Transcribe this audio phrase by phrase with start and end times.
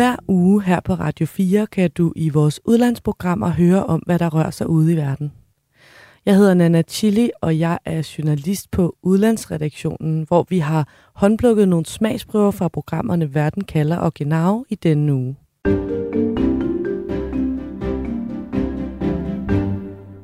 [0.00, 4.34] Hver uge her på Radio 4 kan du i vores udlandsprogrammer høre om, hvad der
[4.34, 5.32] rører sig ude i verden.
[6.26, 11.86] Jeg hedder Nana Chili, og jeg er journalist på Udlandsredaktionen, hvor vi har håndplukket nogle
[11.86, 15.36] smagsprøver fra programmerne Verden kalder og Genau i denne uge.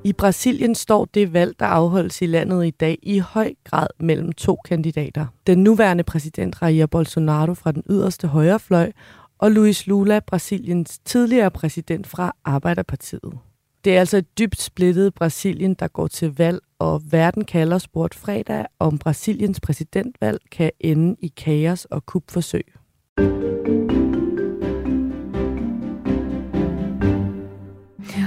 [0.05, 4.33] I Brasilien står det valg, der afholdes i landet i dag, i høj grad mellem
[4.33, 5.27] to kandidater.
[5.47, 8.93] Den nuværende præsident Jair Bolsonaro fra den yderste højrefløj,
[9.39, 13.39] og Luis Lula, Brasiliens tidligere præsident fra Arbejderpartiet.
[13.85, 18.15] Det er altså et dybt splittet Brasilien, der går til valg, og verden kalder sport
[18.15, 22.65] fredag, om Brasiliens præsidentvalg kan ende i kaos og kupforsøg.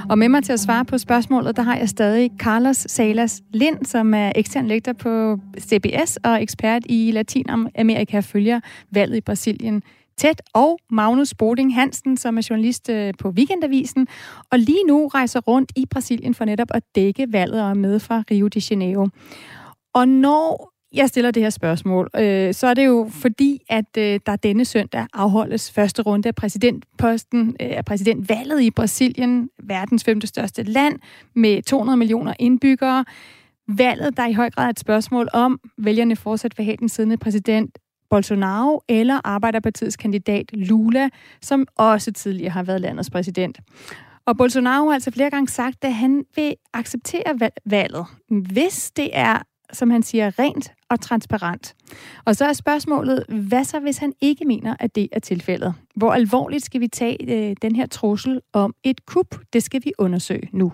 [0.10, 3.85] Og med mig til at svare på spørgsmålet, der har jeg stadig Carlos Salas Lind,
[3.85, 8.60] som er ekstern lektor på CBS og ekspert i Latinamerika, følger
[8.91, 9.84] valget i Brasilien
[10.20, 14.07] tæt, og Magnus Boding Hansen, som er journalist øh, på Weekendavisen,
[14.51, 17.99] og lige nu rejser rundt i Brasilien for netop at dække valget og er med
[17.99, 19.07] fra Rio de Janeiro.
[19.93, 24.20] Og når jeg stiller det her spørgsmål, øh, så er det jo fordi, at øh,
[24.26, 30.27] der denne søndag afholdes første runde af præsidentposten, øh, af præsidentvalget i Brasilien, verdens femte
[30.27, 30.99] største land
[31.35, 33.05] med 200 millioner indbyggere.
[33.67, 37.17] Valget, der i høj grad er et spørgsmål om, vælgerne fortsat vil have den siddende
[37.17, 37.77] præsident
[38.10, 41.10] Bolsonaro eller Arbejderpartiets kandidat Lula,
[41.41, 43.60] som også tidligere har været landets præsident.
[44.26, 49.38] Og Bolsonaro har altså flere gange sagt, at han vil acceptere valget, hvis det er,
[49.74, 51.76] som han siger, rent og transparent.
[52.26, 55.73] Og så er spørgsmålet, hvad så hvis han ikke mener, at det er tilfældet?
[55.96, 59.35] Hvor alvorligt skal vi tage øh, den her trussel om et kup?
[59.54, 60.71] Det skal vi undersøge nu.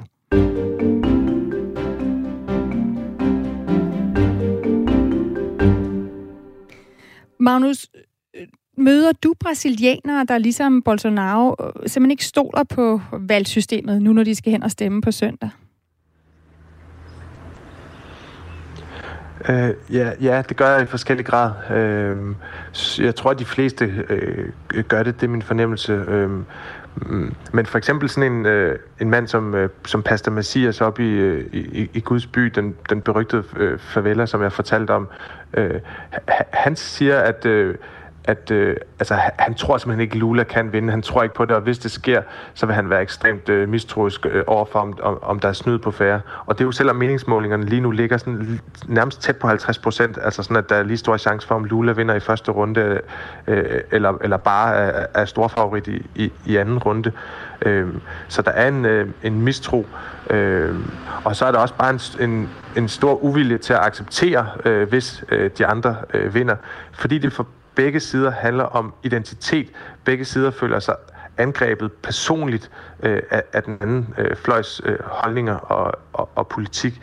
[7.46, 7.88] Magnus,
[8.36, 8.48] øh,
[8.78, 14.36] møder du brasilianere, der ligesom Bolsonaro øh, simpelthen ikke stoler på valgsystemet, nu når de
[14.36, 15.50] skal hen og stemme på søndag?
[19.50, 21.52] Uh, ja, ja, det gør jeg i forskellig grad.
[21.70, 22.36] Uh,
[23.06, 23.86] jeg tror, at de fleste
[24.76, 25.94] uh, gør det, det er min fornemmelse.
[26.96, 27.36] Mm.
[27.52, 31.10] Men for eksempel sådan en, øh, en mand som, øh, som Pastor Messias op i,
[31.10, 35.08] øh, i, i Guds by, den, den berygtede øh, favela, som jeg fortalte om,
[35.54, 35.80] øh,
[36.54, 37.76] han siger, at øh,
[38.28, 40.92] at øh, altså, han tror simpelthen ikke, Lula kan vinde.
[40.92, 42.22] Han tror ikke på det, og hvis det sker,
[42.54, 45.78] så vil han være ekstremt øh, mistroisk øh, overfor, om, om, om der er snyd
[45.78, 46.22] på færre.
[46.46, 50.18] Og det er jo selvom meningsmålingerne lige nu ligger sådan, nærmest tæt på 50 procent,
[50.22, 53.02] altså sådan, at der er lige stor chance for, om Lula vinder i første runde,
[53.48, 57.12] øh, eller, eller bare er, er stor favorit i, i, i anden runde.
[57.62, 57.88] Øh,
[58.28, 59.88] så der er en, øh, en mistro,
[60.30, 60.76] øh,
[61.24, 64.90] og så er der også bare en, en, en stor uvilje til at acceptere, øh,
[64.90, 66.56] hvis øh, de andre øh, vinder,
[66.94, 69.72] fordi det for begge sider handler om identitet.
[70.04, 70.96] Begge sider føler sig
[71.38, 72.72] angrebet personligt
[73.04, 77.02] øh, af, af den anden øh, fløjs øh, holdninger og, og, og politik.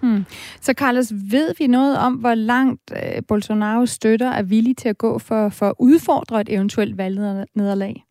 [0.00, 0.24] Hmm.
[0.60, 4.98] Så Carlos, ved vi noget om, hvor langt øh, Bolsonaro støtter er villig til at
[4.98, 8.04] gå for, for at udfordre et eventuelt valgnederlag?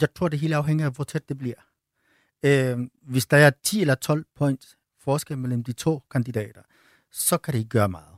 [0.00, 1.54] Jeg tror, det hele afhænger af, hvor tæt det bliver.
[2.44, 4.66] Øh, hvis der er 10 eller 12 point
[5.04, 6.60] forskel mellem de to kandidater,
[7.12, 8.16] så kan det ikke gøre meget.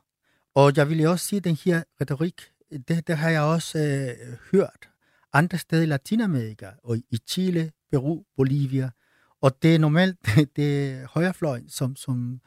[0.54, 4.36] Og jeg vil også sige, at den her retorik det, det har jeg også øh,
[4.52, 4.88] hørt
[5.32, 8.90] andre steder i Latinamerika, og i Chile, Peru, Bolivia.
[9.42, 10.16] Og det er normalt
[10.56, 12.40] det er højrefløjen, som, som,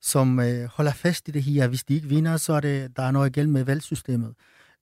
[0.00, 1.68] som øh, holder fast i det her.
[1.68, 4.34] Hvis de ikke vinder, så er det, der er noget galt med valgsystemet.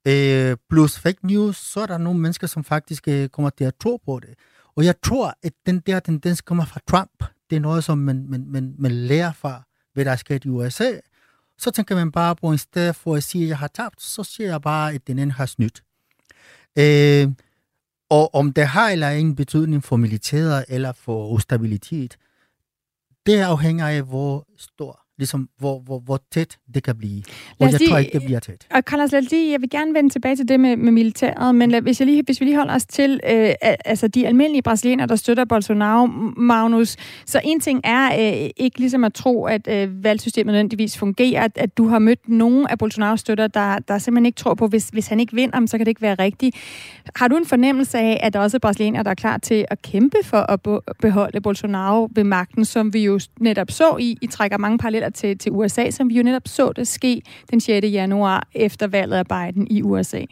[0.08, 3.74] Øh, plus fake news, så er der nogle mennesker, som faktisk øh, kommer til at
[3.80, 4.34] tro på det.
[4.76, 7.24] Og jeg tror, at den der tendens kommer fra Trump.
[7.50, 9.62] Det er noget, som man, man, man, man lærer fra,
[9.94, 10.92] hvad der er sket i USA
[11.58, 14.24] så tænker man bare på, en sted for at sige, at jeg har tabt, så
[14.24, 15.82] siger jeg bare, at den anden har snydt.
[16.78, 17.28] Øh,
[18.10, 22.16] og om det har eller ingen betydning for militæret eller for ustabilitet,
[23.26, 27.22] det afhænger af, hvor stor ligesom, hvor, hvor, hvor tæt det kan blive.
[27.60, 28.66] Og jeg lige, tror ikke, det bliver tæt.
[28.70, 31.70] Og Carlos, lad lige, jeg vil gerne vende tilbage til det med, med militæret, men
[31.70, 33.50] lad, hvis, jeg lige, hvis vi lige holder os til øh,
[33.84, 36.06] altså de almindelige brasilianere, der støtter Bolsonaro,
[36.36, 36.96] Magnus,
[37.26, 41.52] så en ting er øh, ikke ligesom at tro, at øh, valgsystemet nødvendigvis fungerer, at,
[41.54, 44.88] at du har mødt nogen af Bolsonaros støtter, der, der simpelthen ikke tror på, hvis,
[44.88, 46.56] hvis han ikke vinder, så kan det ikke være rigtigt.
[47.16, 49.82] Har du en fornemmelse af, at der også er brasilianere, der er klar til at
[49.82, 50.60] kæmpe for at
[51.00, 55.10] beholde Bolsonaro ved magten, som vi jo netop så i, I trækker mange paralleller paralleller
[55.10, 57.86] til, til USA, som vi jo netop så det ske den 6.
[57.86, 60.24] januar efter valget af Biden i USA.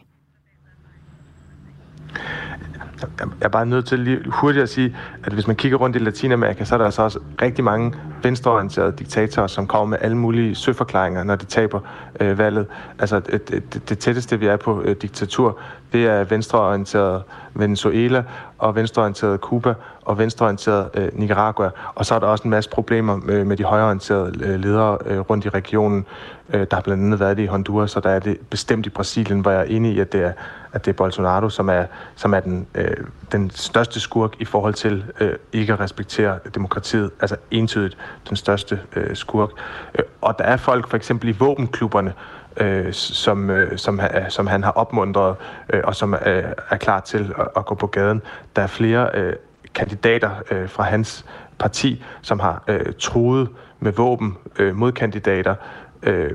[3.19, 5.99] Jeg er bare nødt til lige hurtigt at sige, at hvis man kigger rundt i
[5.99, 7.93] Latinamerika, så er der altså også rigtig mange
[8.23, 11.81] venstreorienterede diktatorer, som kommer med alle mulige søforklaringer, når de taber
[12.21, 12.67] øh, valget.
[12.99, 15.59] Altså øh, det, det, det tætteste, vi er på øh, diktatur,
[15.93, 17.23] det er venstreorienteret
[17.55, 18.25] Venezuela
[18.59, 21.71] og venstreorienteret Cuba og venstreorienteret øh, Nicaragua.
[21.95, 25.19] Og så er der også en masse problemer med, med de højreorienterede øh, ledere øh,
[25.19, 26.07] rundt i regionen.
[26.53, 28.91] Øh, der har blandt andet været det i Honduras, så der er det bestemt i
[28.91, 30.33] Brasilien, hvor jeg er enig i, at det er,
[30.73, 31.85] at det er Bolsonaro, som er,
[32.15, 32.97] som er den, øh,
[33.33, 37.11] den største skurk i forhold til øh, ikke at respektere demokratiet.
[37.21, 37.99] Altså entydigt
[38.29, 39.51] den største øh, skurk.
[39.95, 42.15] Øh, og der er folk for eksempel i våbenklubberne,
[42.57, 45.37] øh, som, øh, som, øh, som han har opmuntret,
[45.71, 48.23] øh, og som øh, er klar til at, at gå på gaden.
[48.57, 49.33] Der er flere øh,
[49.75, 51.25] kandidater øh, fra hans
[51.59, 53.49] parti, som har øh, truet
[53.81, 55.55] med våben øh, mod kandidater.
[56.03, 56.31] Øh,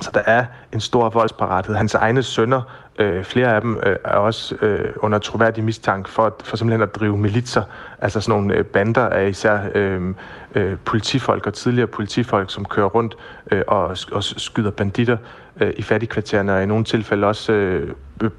[0.00, 1.74] så der er en stor voldsparathed.
[1.74, 2.62] Hans egne sønner,
[2.98, 6.94] øh, flere af dem, øh, er også øh, under troværdig mistanke for, for simpelthen at
[6.94, 7.62] drive militser,
[7.98, 10.14] altså sådan nogle øh, bander af især øh,
[10.54, 13.16] øh, politifolk og tidligere politifolk, som kører rundt
[13.50, 15.16] øh, og, og skyder banditter
[15.60, 17.94] øh, i fattigkvartererne, og i nogle tilfælde også øh,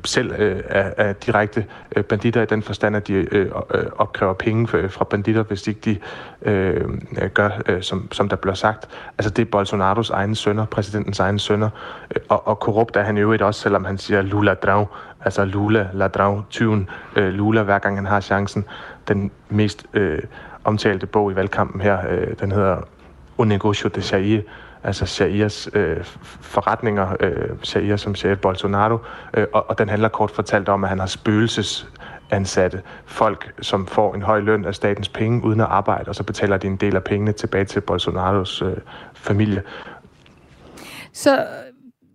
[0.06, 1.66] selv øh, er, er direkte
[1.96, 5.68] øh, banditter i den forstand, at de øh, øh opkræver penge øh, fra banditter, hvis
[5.68, 5.98] ikke de
[6.42, 6.90] øh,
[7.22, 8.88] øh, gør, øh, som, som der bliver sagt.
[9.18, 11.70] Altså det er Bolsonaros egne sønner, præsidentens egne sønner,
[12.16, 14.88] øh, og, og korrupt er han i øvrigt også, selvom han siger Lula Drag,
[15.22, 18.66] altså Lula, Ladrag, tyven øh, Lula, hver gang han har chancen.
[19.08, 20.20] Den mest øh,
[20.64, 22.78] omtalte bog i valgkampen her, øh, den hedder
[23.38, 24.42] Un negocio de Sharia,
[24.88, 25.98] altså Shaias øh,
[26.42, 28.98] forretninger, øh, Shaia som Jair Bolsonaro,
[29.34, 31.88] øh, og, og den handler kort fortalt om, at han har spøgelses
[32.30, 36.24] ansatte folk, som får en høj løn af statens penge uden at arbejde, og så
[36.24, 38.78] betaler de en del af pengene tilbage til Bolsonaros øh,
[39.14, 39.64] familie.
[41.14, 41.46] Så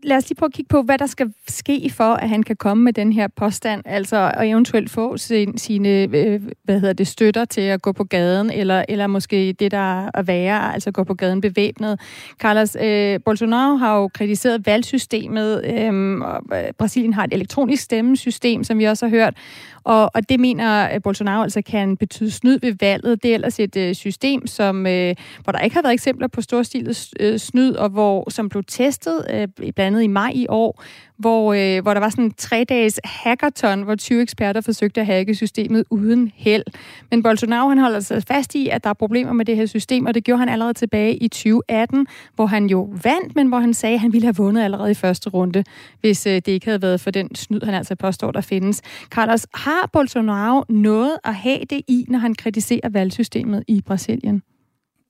[0.03, 2.57] lad os lige prøve at kigge på, hvad der skal ske for, at han kan
[2.57, 7.07] komme med den her påstand, altså og eventuelt få sin, sine øh, hvad hedder det,
[7.07, 11.05] støtter til at gå på gaden, eller, eller måske det, der er værre, altså gå
[11.05, 12.01] på gaden bevæbnet.
[12.41, 18.65] Carlos, øh, Bolsonaro har jo kritiseret valgsystemet, øh, og øh, Brasilien har et elektronisk stemmesystem,
[18.65, 19.37] som vi også har hørt,
[19.85, 23.23] og, og det mener Bolsonaro altså kan betyde snyd ved valget.
[23.23, 25.15] Det er ellers et øh, system, som, øh,
[25.45, 29.27] hvor der ikke har været eksempler på storstilet øh, snyd, og hvor som blev testet
[29.31, 30.83] øh, blandt andet i maj i år,
[31.19, 35.35] hvor, øh, hvor der var sådan en tre-dages hackathon, hvor 20 eksperter forsøgte at hacke
[35.35, 36.65] systemet uden held.
[37.11, 40.07] Men Bolsonaro han holder sig fast i, at der er problemer med det her system,
[40.07, 43.75] og det gjorde han allerede tilbage i 2018, hvor han jo vandt, men hvor han
[43.75, 45.65] sagde, at han ville have vundet allerede i første runde,
[46.01, 48.83] hvis øh, det ikke havde været for den snyd, han altså påstår, der findes.
[49.11, 54.43] Carlos, har Bolsonaro noget at have det i, når han kritiserer valgsystemet i Brasilien?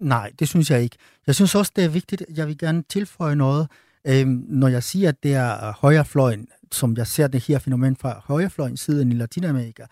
[0.02, 0.96] Nej, det synes jeg ikke.
[1.26, 3.68] Jeg synes også, det er vigtigt, jeg vil gerne tilføje noget.
[4.06, 7.96] Øhm, når jeg siger, at det er øh, højrefløjen, som jeg ser det her fænomen
[7.96, 9.84] fra højrefløjens side i Latinamerika,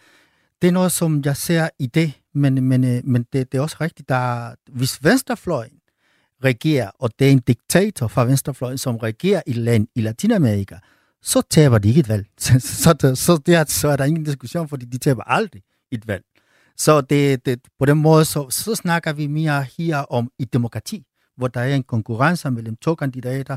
[0.63, 3.63] det er noget, som jeg ser i det, men, men, øh, men det, det er
[3.63, 5.73] også rigtigt, der hvis venstrefløjen
[6.45, 10.77] regerer, og det er en diktator fra venstrefløjen, som regerer i land i Latinamerika,
[11.23, 12.27] så taber de ikke et valg.
[12.39, 16.25] så, så, så, der, så er der ingen diskussion, fordi de taber aldrig et valg.
[16.77, 21.07] Så det, det, på den måde, så, så snakker vi mere her om et demokrati,
[21.37, 23.57] hvor der er en konkurrence mellem to kandidater,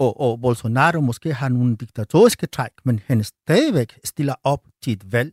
[0.00, 5.12] og, og Bolsonaro måske har nogle diktatoriske træk, men han stadigvæk stiller op til et
[5.12, 5.32] valg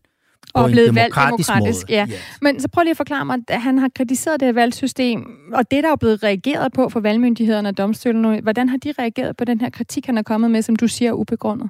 [0.55, 1.97] på og en demokratisk, demokratisk måde.
[1.97, 2.07] Ja.
[2.09, 2.37] Yes.
[2.41, 5.71] Men så prøv lige at forklare mig, at han har kritiseret det her valgsystem, og
[5.71, 9.45] det der er blevet reageret på for valgmyndighederne og domstolene, hvordan har de reageret på
[9.45, 11.69] den her kritik, han er kommet med, som du siger ubegrundet?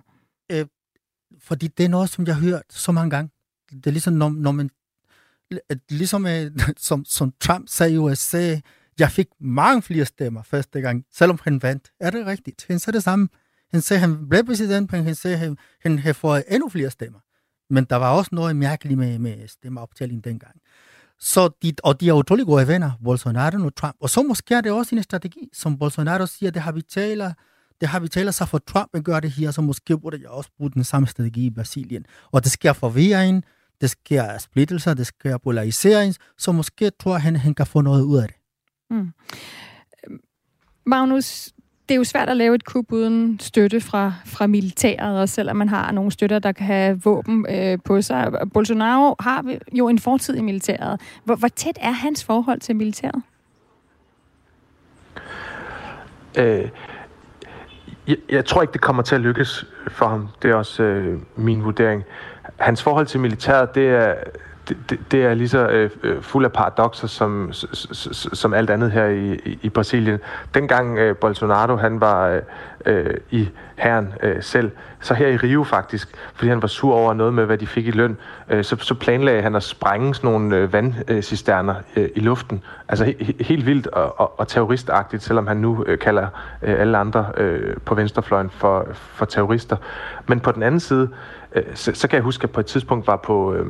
[0.51, 0.65] Øh,
[1.43, 3.31] fordi det er noget, som jeg har hørt så mange gange.
[3.71, 4.69] Det er ligesom, når, når man
[5.89, 6.51] ligesom øh,
[6.87, 8.55] som, som Trump sagde i USA,
[8.99, 11.91] jeg fik mange flere stemmer første gang, selvom han vandt.
[11.99, 12.65] Er det rigtigt?
[12.67, 13.29] Han sagde det samme.
[13.71, 17.19] Han sagde, han blev præsident, men han sagde, han, han havde fået endnu flere stemmer.
[17.69, 20.55] Men der var også noget mærkeligt med, med stemmeoptællingen dengang.
[21.19, 23.95] Så de, og de er utrolig gode venner, Bolsonaro og Trump.
[24.01, 27.33] Og så måske er det også en strategi, som Bolsonaro siger, det har vi taler,
[27.81, 30.29] det har vi taler sig for Trump at gøre det her, så måske burde jeg
[30.29, 32.05] også bruge den samme strategi i Brasilien.
[32.31, 33.43] Og det sker forvirring,
[33.81, 38.17] det sker splittelser, det sker polarisering, så måske tror han, han kan få noget ud
[38.17, 38.36] af det.
[38.89, 38.97] Mm.
[40.07, 40.19] Øhm,
[40.85, 41.49] Magnus,
[41.89, 45.55] det er jo svært at lave et kup uden støtte fra, fra militæret, og selvom
[45.55, 48.31] man har nogle støtter, der kan have våben øh, på sig.
[48.53, 51.01] Bolsonaro har jo en fortid i militæret.
[51.23, 53.21] Hvor, hvor tæt er hans forhold til militæret?
[56.37, 56.69] Øh,
[58.07, 60.29] jeg, jeg tror ikke, det kommer til at lykkes for ham.
[60.41, 62.03] Det er også øh, min vurdering.
[62.57, 64.13] Hans forhold til militæret, det er,
[64.69, 67.51] det, det er lige så øh, øh fuld af paradoxer som,
[68.33, 70.19] som alt andet her i, i, i Brasilien.
[70.53, 72.41] Dengang øh, Bolsonaro han var øh,
[72.85, 74.71] øh, i herren øh, selv,
[75.01, 77.87] så her i Rio faktisk, fordi han var sur over noget med, hvad de fik
[77.87, 78.17] i løn,
[78.49, 82.63] øh, så, så planlagde han at sprænge sådan nogle øh, vandcisterner øh, i luften.
[82.87, 86.27] Altså he, helt vildt og, og, og terroristagtigt, selvom han nu øh, kalder
[86.61, 89.77] øh, alle andre øh, på venstrefløjen for, for terrorister.
[90.27, 91.09] Men på den anden side,
[91.55, 93.53] øh, så, så kan jeg huske, at på et tidspunkt var på...
[93.53, 93.65] Øh,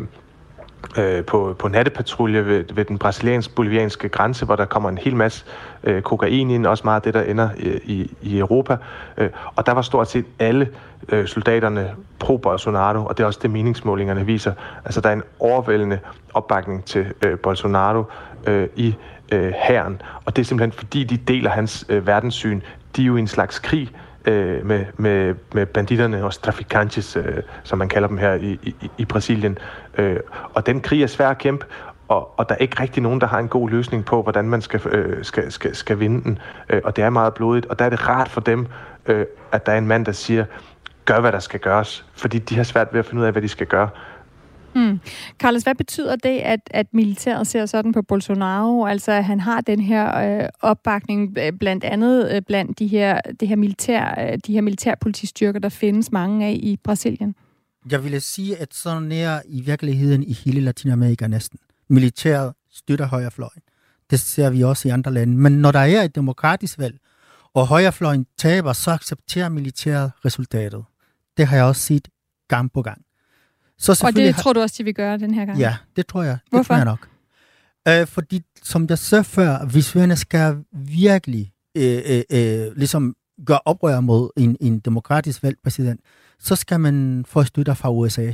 [0.98, 5.46] øh, på, på nattepatrulje ved, ved den brasiliansk-bolivianske grænse, hvor der kommer en hel masse
[5.84, 8.78] øh, kokain ind, også meget af det, der ender øh, i, i Europa.
[9.18, 10.70] Øh, og der var stort set alle
[11.10, 14.54] øh, soldaterne pro-Bolsonaro, og det er også det, meningsmålingerne viser.
[14.86, 16.00] Altså, der er en overvældende
[16.34, 18.04] opbakning til øh, Bolsonaro
[18.48, 18.96] øh, i
[19.32, 22.62] øh, herren, og det er simpelthen fordi, de deler hans øh, verdenssyn.
[22.96, 23.92] De er jo i en slags krig,
[24.28, 28.76] øh, med, med, med banditterne og traficantes, øh, som man kalder dem her i, i,
[28.98, 29.58] i Brasilien.
[29.98, 30.20] Øh,
[30.54, 31.66] og den krig er svær at kæmpe,
[32.08, 34.62] og, og der er ikke rigtig nogen, der har en god løsning på, hvordan man
[34.62, 36.40] skal, øh, skal, skal, skal vinde den.
[36.70, 38.68] Øh, og det er meget blodigt, og der er det rart for dem,
[39.06, 40.46] øh, at der er en mand, der siger,
[41.06, 43.42] gør hvad der skal gøres, fordi de har svært ved at finde ud af, hvad
[43.42, 43.90] de skal gøre.
[44.78, 45.00] Hmm.
[45.40, 48.86] Carlos, hvad betyder det, at, at militæret ser sådan på Bolsonaro?
[48.86, 53.22] Altså, at han har den her øh, opbakning øh, blandt andet øh, blandt de her,
[53.40, 57.36] det her militær, øh, de her militærpolitistyrker, der findes mange af i Brasilien?
[57.92, 61.60] Jeg ville sige, at sådan er i virkeligheden i hele Latinamerika næsten.
[61.90, 63.62] Militæret støtter højrefløjen.
[64.10, 65.38] Det ser vi også i andre lande.
[65.38, 66.98] Men når der er et demokratisk valg,
[67.54, 70.84] og højrefløjen taber, så accepterer militæret resultatet.
[71.38, 72.08] Det har jeg også set
[72.48, 73.07] gang på gang.
[73.80, 75.60] Så og det tror du også, de vil gøre den her gang?
[75.60, 76.38] Ja, det tror jeg.
[76.50, 76.58] Hvorfor?
[76.58, 77.10] Det tror jeg nok.
[77.88, 83.16] Øh, fordi, som jeg sagde før, hvis vi skal virkelig øh, øh, øh, ligesom
[83.46, 86.02] gøre oprør mod en, en demokratisk valgt præsident,
[86.40, 88.34] så skal man få støtte fra USA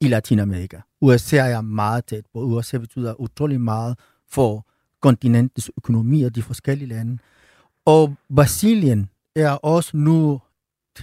[0.00, 0.80] i Latinamerika.
[1.00, 2.40] USA er meget tæt på.
[2.40, 3.98] USA betyder utrolig meget
[4.30, 4.66] for
[5.00, 7.18] kontinentets økonomi og de forskellige lande.
[7.84, 10.40] Og Brasilien er også nu,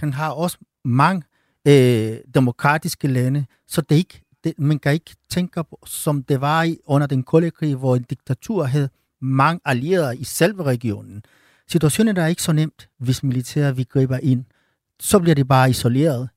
[0.00, 1.22] den har også mange
[1.68, 6.62] øh, demokratiske lande, så det ikke, det, man kan ikke tænke på, som det var
[6.62, 8.88] i, under den kolde krig, hvor en diktatur havde
[9.20, 11.22] mange allierede i selve regionen.
[11.68, 14.44] Situationen er ikke så nemt, hvis militæret vi griber ind.
[15.00, 16.28] Så bliver det bare isoleret.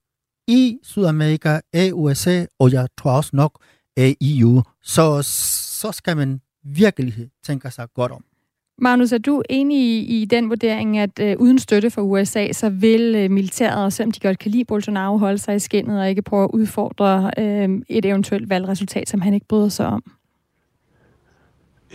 [0.47, 3.63] I Sydamerika, af USA, og jeg tror også nok
[3.97, 4.63] af EU.
[4.81, 5.21] Så,
[5.81, 8.25] så skal man virkelig tænke sig godt om.
[8.83, 12.69] Magnus, er du enig i, i den vurdering, at øh, uden støtte fra USA, så
[12.69, 16.21] vil øh, militæret, selvom de godt kan lide Bolsonaro, holde sig i skinnet og ikke
[16.21, 20.03] prøve at udfordre øh, et eventuelt valgresultat, som han ikke bryder sig om?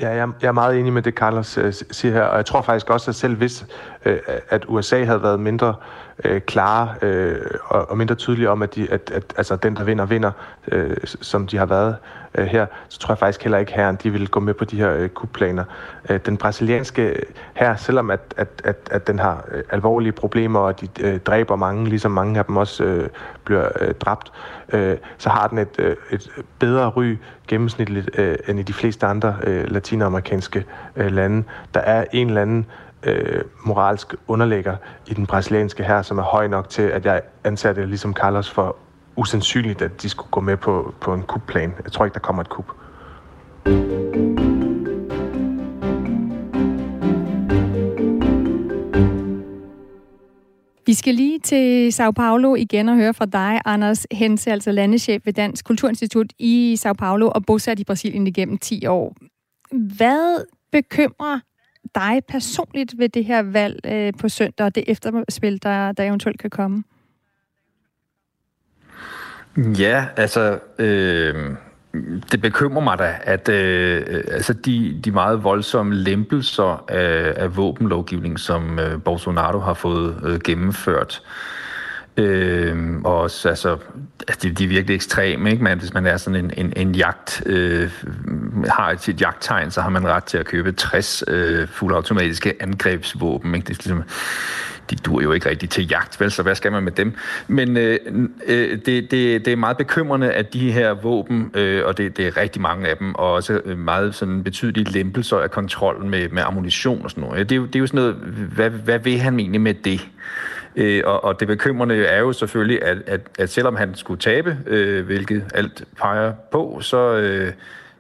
[0.01, 2.63] Ja, jeg, jeg er meget enig med det, Carlos øh, siger her, og jeg tror
[2.63, 3.67] faktisk også, at selv hvis
[4.05, 4.19] øh,
[4.49, 5.75] at USA havde været mindre
[6.25, 9.85] øh, klare øh, og, og mindre tydelige om, at, de, at, at altså, den, der
[9.85, 10.31] vinder, vinder,
[10.73, 11.97] øh, som de har været
[12.39, 14.77] øh, her, så tror jeg faktisk heller ikke, herren, de vil gå med på de
[14.77, 15.65] her øh, kupplaner.
[16.09, 17.23] Øh, den brasilianske
[17.55, 21.57] her, selvom at, at, at, at den har øh, alvorlige problemer, og de øh, dræber
[21.57, 23.09] mange, ligesom mange af dem også øh,
[23.45, 24.33] bliver øh, dræbt,
[24.73, 27.17] øh, så har den et, øh, et bedre ry
[27.49, 30.65] gennemsnitligt øh, end i de fleste andre øh, latinamerikanske
[30.97, 31.45] øh, lande.
[31.75, 32.67] Der er en eller anden
[33.03, 34.77] øh, moralsk underlægger
[35.07, 38.51] i den brasilianske her, som er høj nok til, at jeg anser det ligesom Carlos
[38.51, 38.77] for
[39.19, 41.73] usandsynligt, at de skulle gå med på, på en kupplan.
[41.85, 42.73] Jeg tror ikke, der kommer et kup.
[50.87, 55.23] Vi skal lige til Sao Paulo igen og høre fra dig, Anders Hense, altså landeschef
[55.27, 59.17] ved Dansk Kulturinstitut i Sao Paulo og bosat i Brasilien igennem 10 år.
[59.97, 61.41] Hvad bekymrer
[61.95, 66.41] dig personligt ved det her valg øh, på søndag og det efterspil, der, der eventuelt
[66.41, 66.85] kan komme?
[69.79, 70.59] Ja, altså...
[70.79, 71.55] Øh
[72.33, 77.57] det bekymrer mig da, at øh, øh, altså de, de meget voldsomme lempelser af, af
[77.57, 81.23] våbenlovgivning, som øh, Bolsonaro har fået øh, gennemført,
[82.17, 83.77] øh, og også, altså,
[84.29, 85.65] altså de, de er virkelig ekstreme, ikke?
[85.65, 87.91] Men hvis man er sådan en, en, en jagt, øh,
[88.69, 93.55] har et sit jagttegn, så har man ret til at købe 60 øh, fuldautomatiske angrebsvåben,
[93.55, 93.65] ikke?
[93.65, 94.03] Det er ligesom,
[94.91, 97.15] de dur jo ikke rigtig til jagt, vel, så hvad skal man med dem?
[97.49, 97.99] Men øh,
[98.47, 102.27] øh, det, det, det er meget bekymrende, at de her våben, øh, og det, det
[102.27, 106.29] er rigtig mange af dem, og også øh, meget sådan betydelige lempelser af kontrollen med,
[106.29, 107.51] med ammunition og sådan noget.
[107.51, 108.15] Det er, det er jo sådan noget,
[108.55, 110.09] hvad, hvad vil han egentlig med det?
[110.77, 114.59] Øh, og, og det bekymrende er jo selvfølgelig, at, at, at selvom han skulle tabe,
[114.67, 117.53] øh, hvilket alt peger på, så, øh,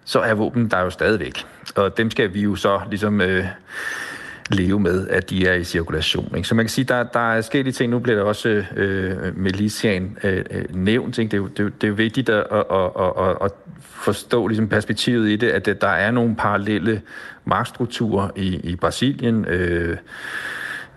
[0.04, 1.44] så er våben der jo stadigvæk.
[1.76, 3.20] Og dem skal vi jo så ligesom...
[3.20, 3.44] Øh,
[4.50, 6.32] leve med, at de er i cirkulation.
[6.36, 6.48] Ikke?
[6.48, 7.90] Så man kan sige, der, der er forskellige ting.
[7.90, 11.18] Nu bliver der også øh, øh Melisian øh, øh, nævnt.
[11.18, 11.30] Ikke?
[11.30, 12.64] Det, er jo, det, er jo, det er jo vigtigt at, at,
[13.00, 13.50] at, at, at
[13.80, 17.02] forstå ligesom perspektivet i det, at der er nogle parallelle
[17.44, 19.44] magtstrukturer i, i Brasilien.
[19.44, 19.96] Øh,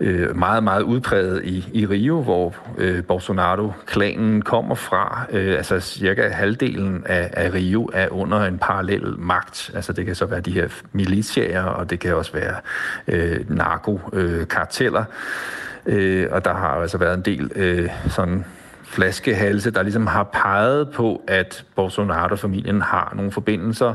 [0.00, 5.26] øh, meget, meget udpræget i, i Rio, hvor øh, Bolsonaro-klanen kommer fra.
[5.30, 9.70] Øh, altså cirka halvdelen af, af Rio er under en parallel magt.
[9.74, 12.54] Altså det kan så være de her militiaer, og det kan også være
[13.08, 15.04] øh, narkokarteller.
[15.86, 18.44] Øh, og der har altså været en del øh, sådan
[18.84, 23.94] flaskehalse, der ligesom har peget på, at Bolsonaro-familien har nogle forbindelser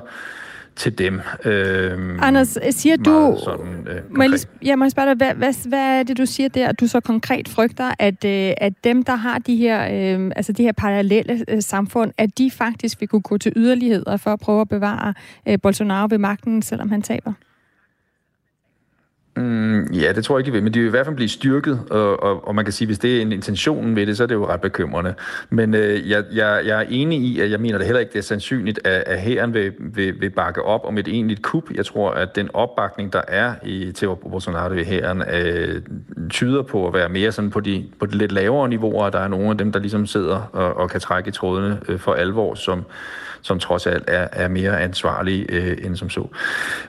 [0.77, 1.21] til dem.
[1.45, 3.37] Øh, Anders, siger du...
[3.43, 6.25] Sådan, øh, må jeg, lige, jeg må spørge dig, hvad, hvad, hvad er det, du
[6.25, 10.15] siger der, at du så konkret frygter, at, øh, at dem, der har de her,
[10.17, 14.17] øh, altså de her parallelle øh, samfund, at de faktisk vil kunne gå til yderligheder
[14.17, 15.13] for at prøve at bevare
[15.47, 17.33] øh, Bolsonaro ved magten, selvom han taber?
[19.37, 21.29] Mm, ja, det tror jeg ikke, de vil, men de vil i hvert fald blive
[21.29, 24.23] styrket, og, og, og man kan sige, hvis det er en intention med det, så
[24.23, 25.13] er det jo ret bekymrende.
[25.49, 28.19] Men øh, jeg, jeg, jeg er enig i, at jeg mener det heller ikke, det
[28.19, 31.63] er sandsynligt, at, at hæren vil, vil, vil bakke op om et egentligt kup.
[31.75, 35.81] Jeg tror, at den opbakning, der er i til Bolsonaro i hæren, øh,
[36.29, 39.09] tyder på at være mere sådan på de, på de lidt lavere niveauer.
[39.09, 41.99] Der er nogle af dem, der ligesom sidder og, og kan trække i trådene øh,
[41.99, 42.85] for alvor, som
[43.41, 46.27] som trods alt er, er mere ansvarlige øh, end som så.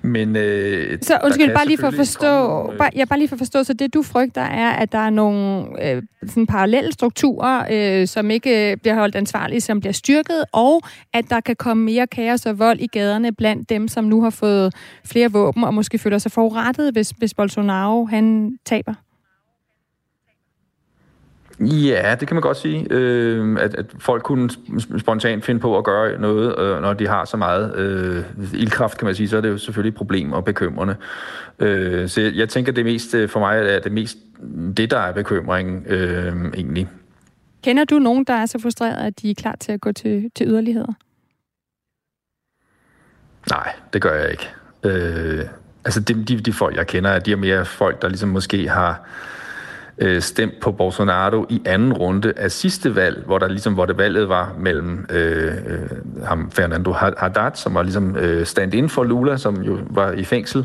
[0.03, 3.29] Men, øh, så undskyld, bare lige for at forstå, komme, øh, bare, ja, bare lige
[3.29, 6.93] for at forstå, så det du frygter er, at der er nogle øh, sådan parallelle
[6.93, 11.57] strukturer, øh, som ikke øh, bliver holdt ansvarlige, som bliver styrket, og at der kan
[11.57, 14.75] komme mere kaos og vold i gaderne blandt dem, som nu har fået
[15.05, 18.95] flere våben, og måske føler sig forurettet, hvis, hvis Bolsonaro han taber?
[21.61, 22.87] Ja, det kan man godt sige.
[22.91, 24.51] Øh, at, at folk kunne
[24.99, 28.25] spontant finde på at gøre noget, øh, når de har så meget øh,
[28.55, 30.97] ildkraft, kan man sige, så er det jo selvfølgelig et problem og bekymrende.
[31.59, 34.19] Øh, så jeg, jeg tænker, det mest øh, for mig er det mest
[34.77, 36.89] det, der er bekymringen øh, egentlig.
[37.65, 40.31] Kender du nogen, der er så frustreret, at de er klar til at gå til,
[40.35, 40.93] til yderligheder?
[43.51, 44.49] Nej, det gør jeg ikke.
[44.85, 45.45] Øh,
[45.85, 49.09] altså de, de, de folk, jeg kender, de er mere folk, der ligesom måske har
[49.99, 53.99] øh, stemt på Bolsonaro i anden runde af sidste valg, hvor der ligesom hvor det
[53.99, 55.79] valget var mellem øh, øh
[56.25, 60.25] ham Fernando Haddad, som var ligesom øh, stand in for Lula, som jo var i
[60.25, 60.65] fængsel,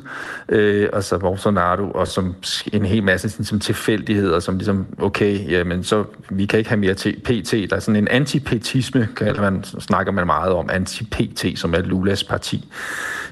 [0.50, 2.36] øh, og så Bolsonaro, og som
[2.74, 6.80] en hel masse sådan, som tilfældigheder, som ligesom, okay, jamen så vi kan ikke have
[6.80, 7.52] mere til PT.
[7.69, 12.24] Der er sådan en antipetisme, kan man, snakker man meget om, anti-PT, som er Lulas
[12.24, 12.74] parti,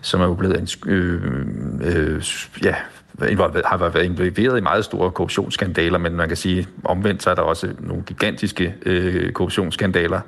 [0.02, 1.22] som er jo blevet en, øh,
[1.84, 2.24] øh,
[2.64, 2.76] ja,
[3.66, 7.42] har været involveret i meget store korruptionsskandaler, men man kan sige, omvendt så er der
[7.42, 10.20] også nogle gigantiske øh, korruptionsskandaler,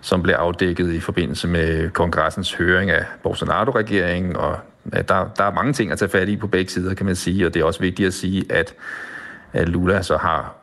[0.00, 4.58] som blev afdækket i forbindelse med kongressens høring af Bolsonaro-regeringen, og
[4.92, 7.16] ja, der, der er mange ting at tage fat i på begge sider, kan man
[7.16, 8.74] sige, og det er også vigtigt at sige, at,
[9.52, 10.54] at Lula så har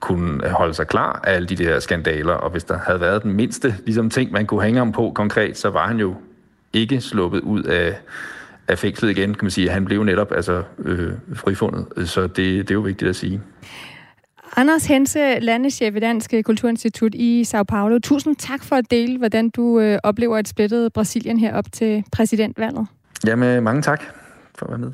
[0.00, 3.32] kunne holde sig klar af alle de der skandaler, og hvis der havde været den
[3.32, 6.14] mindste ligesom ting, man kunne hænge ham på konkret, så var han jo
[6.72, 7.98] ikke sluppet ud af
[8.68, 9.70] af fængslet igen, kan man sige.
[9.70, 13.40] Han blev netop altså, øh, frifundet, så det, det er jo vigtigt at sige.
[14.56, 17.98] Anders Hense, landeschef ved Dansk Kulturinstitut i Sao Paulo.
[17.98, 22.04] Tusind tak for at dele, hvordan du øh, oplever et splittet Brasilien her op til
[22.12, 22.86] præsidentvalget.
[23.26, 24.02] Jamen, mange tak
[24.54, 24.92] for at være med.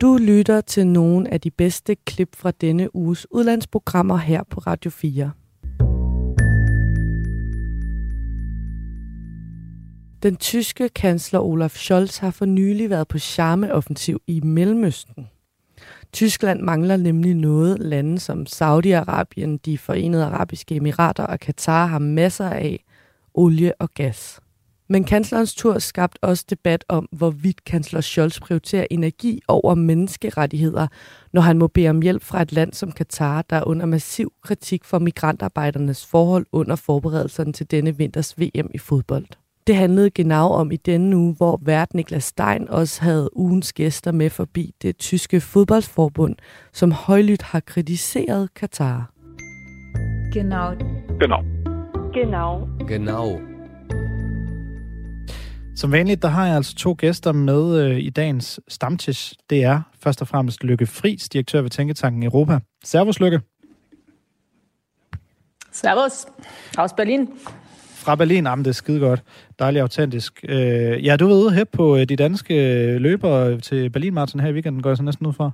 [0.00, 4.90] Du lytter til nogle af de bedste klip fra denne uges udlandsprogrammer her på Radio
[4.90, 5.30] 4.
[10.24, 15.28] Den tyske kansler Olaf Scholz har for nylig været på charmeoffensiv i Mellemøsten.
[16.12, 17.78] Tyskland mangler nemlig noget.
[17.78, 22.84] Lande som Saudi-Arabien, de forenede arabiske emirater og Katar har masser af
[23.34, 24.40] olie og gas.
[24.88, 30.86] Men kanslerens tur skabte også debat om, hvorvidt kansler Scholz prioriterer energi over menneskerettigheder,
[31.32, 34.32] når han må bede om hjælp fra et land som Katar, der er under massiv
[34.42, 39.26] kritik for migrantarbejdernes forhold under forberedelserne til denne vinters VM i fodbold.
[39.66, 44.12] Det handlede genau om i denne uge, hvor vært Niklas Stein også havde ugens gæster
[44.12, 46.36] med forbi det tyske fodboldforbund,
[46.72, 49.10] som højlydt har kritiseret Katar.
[50.32, 50.74] Genau.
[51.20, 51.42] Genau.
[52.14, 52.68] Genau.
[52.88, 53.40] Genau.
[55.76, 59.34] Som vanligt, der har jeg altså to gæster med øh, i dagens stamtisch.
[59.50, 62.58] Det er først og fremmest Lykke Fris, direktør ved Tænketanken Europa.
[62.84, 63.40] Servus, Lykke.
[65.72, 66.26] Servus.
[66.78, 67.28] Aus Berlin.
[68.04, 69.22] Fra Berlin, jamen det er skide godt.
[69.58, 70.44] Dejligt autentisk.
[70.48, 72.54] Øh, ja, du ude her på øh, de danske
[72.98, 75.50] løber til Berlin Martin her i weekenden, går jeg så næsten ud fra.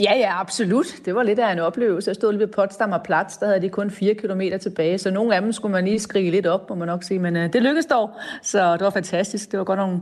[0.00, 0.86] Ja, ja, absolut.
[1.04, 2.08] Det var lidt af en oplevelse.
[2.08, 5.34] Jeg stod lige ved Potsdamer Platz, der havde de kun 4 km tilbage, så nogle
[5.34, 7.62] af dem skulle man lige skrige lidt op, må man nok sige, men uh, det
[7.62, 8.10] lykkedes dog,
[8.42, 9.50] så det var fantastisk.
[9.50, 10.00] Det var godt nogle,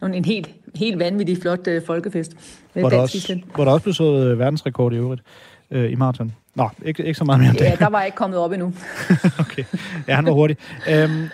[0.00, 2.32] nogle, en helt, helt vanvittig flot uh, folkefest.
[2.72, 5.22] Hvor der, også, hvor der også blev så uh, verdensrekord i øvrigt
[5.70, 6.32] uh, i maraton.
[6.54, 7.64] Nå, ikke, ikke så meget mere end det.
[7.64, 8.66] Ja, der var jeg ikke kommet op endnu.
[9.44, 9.64] okay,
[10.08, 10.56] ja, han var hurtig.
[11.04, 11.28] Um,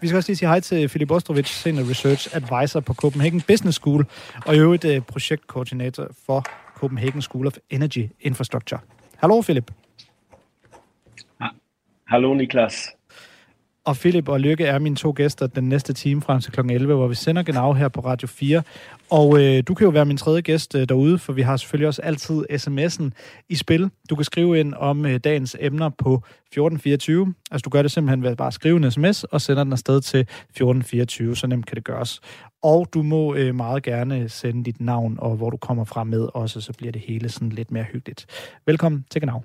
[0.00, 3.76] vi skal også lige sige hej til Philip Ostrovic, Senior Research Advisor på Copenhagen Business
[3.76, 4.06] School,
[4.46, 6.44] og i øvrigt uh, projektkoordinator for
[6.76, 8.80] Copenhagen School of Energy Infrastructure.
[9.16, 9.70] Hallo Philip.
[12.06, 12.88] Hallo Niklas.
[13.84, 16.60] Og Philip og Lykke er mine to gæster den næste time frem til kl.
[16.70, 18.62] 11, hvor vi sender Genau her på Radio 4.
[19.10, 21.88] Og øh, du kan jo være min tredje gæst øh, derude, for vi har selvfølgelig
[21.88, 23.10] også altid sms'en
[23.48, 23.90] i spil.
[24.10, 27.34] Du kan skrive ind om øh, dagens emner på 1424.
[27.50, 30.00] Altså du gør det simpelthen ved at bare skrive en sms og sender den afsted
[30.00, 31.36] til 1424.
[31.36, 32.20] Så nemt kan det gøres.
[32.62, 36.28] Og du må øh, meget gerne sende dit navn og hvor du kommer fra med
[36.34, 38.26] også, så bliver det hele sådan lidt mere hyggeligt.
[38.66, 39.42] Velkommen til Genau.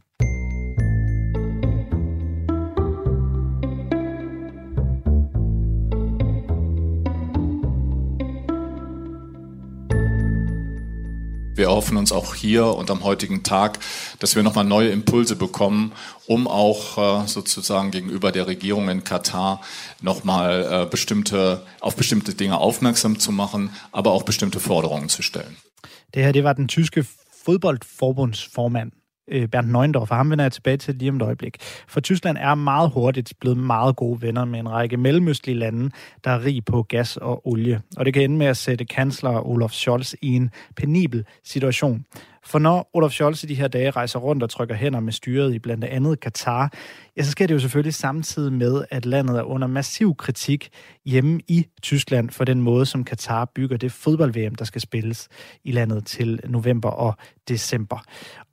[11.57, 13.79] Wir erhoffen uns auch hier und am heutigen Tag,
[14.19, 15.91] dass wir nochmal neue Impulse bekommen,
[16.27, 19.61] um auch äh, sozusagen gegenüber der Regierung in Katar
[19.99, 25.57] nochmal äh, bestimmte, auf bestimmte Dinge aufmerksam zu machen, aber auch bestimmte Forderungen zu stellen.
[26.13, 27.07] Det her, det var den tyske
[29.27, 31.57] øh, Bernd Neuendorf, og ham vender jeg tilbage til lige om et øjeblik.
[31.87, 35.89] For Tyskland er meget hurtigt blevet meget gode venner med en række mellemøstlige lande,
[36.23, 37.81] der er rig på gas og olie.
[37.97, 42.05] Og det kan ende med at sætte kansler Olaf Scholz i en penibel situation.
[42.47, 45.53] For når Olaf Scholz i de her dage rejser rundt og trykker hænder med styret
[45.53, 46.73] i blandt andet Katar,
[47.17, 50.69] ja, så sker det jo selvfølgelig samtidig med, at landet er under massiv kritik
[51.05, 55.27] hjemme i Tyskland for den måde, som Katar bygger det fodbold-VM, der skal spilles
[55.63, 57.13] i landet til november og
[57.47, 58.03] december.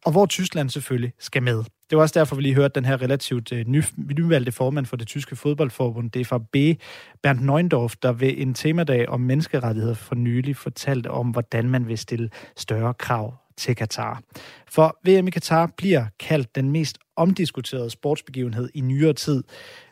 [0.04, 1.64] Og hvor Tyskland selvfølgelig skal med.
[1.90, 3.82] Det var også derfor, vi lige hørte den her relativt øh, ny,
[4.18, 6.80] nyvalgte formand for det tyske fodboldforbund, DFB,
[7.22, 11.98] Bernd Neuendorf, der ved en temadag om menneskerettigheder for nylig fortalte om, hvordan man vil
[11.98, 14.22] stille større krav til Katar.
[14.70, 19.44] For VM i Katar bliver kaldt den mest omdiskuterede sportsbegivenhed i nyere tid.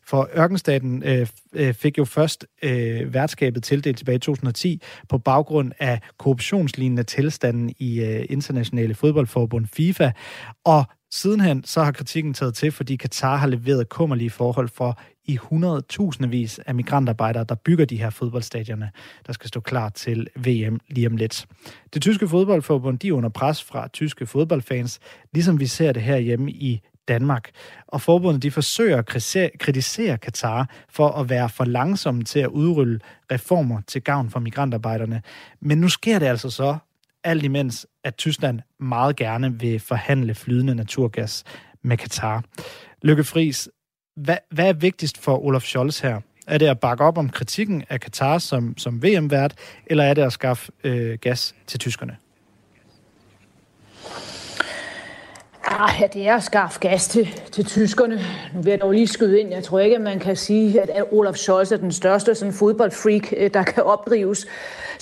[0.06, 5.72] For Ørkenstaten øh, øh fik jo først øh, værtskabet tildelt tilbage i 2010 på baggrund
[5.78, 10.10] af korruptionslignende tilstanden i øh, internationale fodboldforbund FIFA.
[10.64, 15.38] Og sidenhen så har kritikken taget til, fordi Katar har leveret kummerlige forhold for i
[15.52, 18.88] 100.000 af migrantarbejdere, der bygger de her fodboldstadioner,
[19.26, 21.46] der skal stå klar til VM lige om lidt.
[21.94, 25.00] Det tyske fodboldforbund de er under pres fra tyske fodboldfans,
[25.32, 27.50] ligesom vi ser det her hjemme i Danmark.
[27.86, 29.06] Og forbundet de forsøger at
[29.58, 33.00] kritisere Katar for at være for langsomme til at udrulle
[33.32, 35.22] reformer til gavn for migrantarbejderne.
[35.60, 36.76] Men nu sker det altså så,
[37.24, 41.44] alt imens at Tyskland meget gerne vil forhandle flydende naturgas
[41.82, 42.44] med Katar.
[43.02, 43.68] Lykke Friis,
[44.16, 46.20] hvad, hvad er vigtigst for Olaf Scholz her?
[46.46, 49.54] Er det at bakke op om kritikken af Katar som, som VM-vært,
[49.86, 52.16] eller er det at skaffe øh, gas til tyskerne?
[55.64, 58.20] Ah, ja, det er at skaffe gas til, til tyskerne.
[58.54, 59.50] Nu vil jeg dog lige skyde ind.
[59.50, 63.32] Jeg tror ikke, at man kan sige, at Olaf Scholz er den største sådan fodboldfreak,
[63.36, 64.46] øh, der kan opdrives.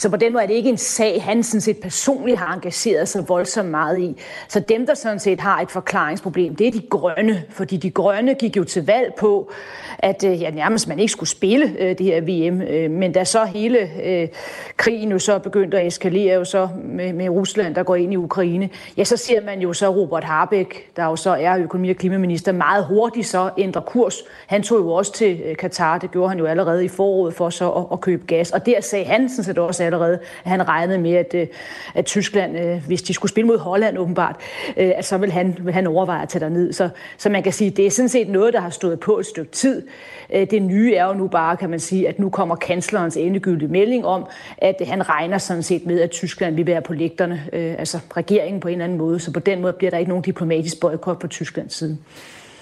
[0.01, 3.09] Så på den måde er det ikke en sag, han sådan set personligt har engageret
[3.09, 4.17] sig voldsomt meget i.
[4.49, 7.43] Så dem, der sådan set har et forklaringsproblem, det er de grønne.
[7.51, 9.51] Fordi de grønne gik jo til valg på,
[9.99, 12.63] at øh, ja, nærmest man ikke skulle spille øh, det her VM.
[12.63, 14.29] Øh, men da så hele øh,
[14.77, 18.17] krigen jo så begyndte at eskalere jo så med, med Rusland, der går ind i
[18.17, 21.97] Ukraine, ja, så ser man jo så Robert Harbeck, der jo så er økonomi- og
[21.97, 24.17] klimaminister, meget hurtigt så ændrer kurs.
[24.47, 27.51] Han tog jo også til øh, Katar, det gjorde han jo allerede i foråret for
[27.51, 28.51] så at, at købe gas.
[28.51, 31.47] Og der sagde han sådan set også allerede, at han regnede med, at, øh,
[31.95, 34.37] at Tyskland, øh, hvis de skulle spille mod Holland åbenbart,
[34.77, 36.73] øh, at så vil han, vil han overveje at tage derned.
[36.73, 39.27] Så, så man kan sige, det er sådan set noget, der har stået på et
[39.27, 39.87] stykke tid.
[40.31, 44.07] Det nye er jo nu bare, kan man sige, at nu kommer kanslerens endegyldige melding
[44.07, 44.27] om,
[44.59, 48.69] at han regner sådan set med, at Tyskland vil være på lægterne, altså regeringen på
[48.69, 49.21] en eller anden måde.
[49.21, 51.99] Så på den måde bliver der ikke nogen diplomatisk boykot på Tysklands side.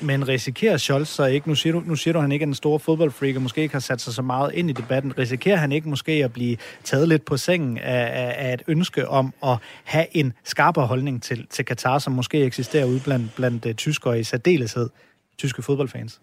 [0.00, 2.46] Men risikerer Scholz så ikke, nu siger, du, nu siger du, at han ikke er
[2.46, 5.56] en stor fodboldfreak, og måske ikke har sat sig så meget ind i debatten, risikerer
[5.56, 9.34] han ikke måske at blive taget lidt på sengen af, af, af et ønske om
[9.42, 13.72] at have en skarpere holdning til, til Katar, som måske eksisterer ude blandt, blandt uh,
[13.72, 14.88] tyskere i særdeleshed,
[15.38, 16.20] tyske fodboldfans?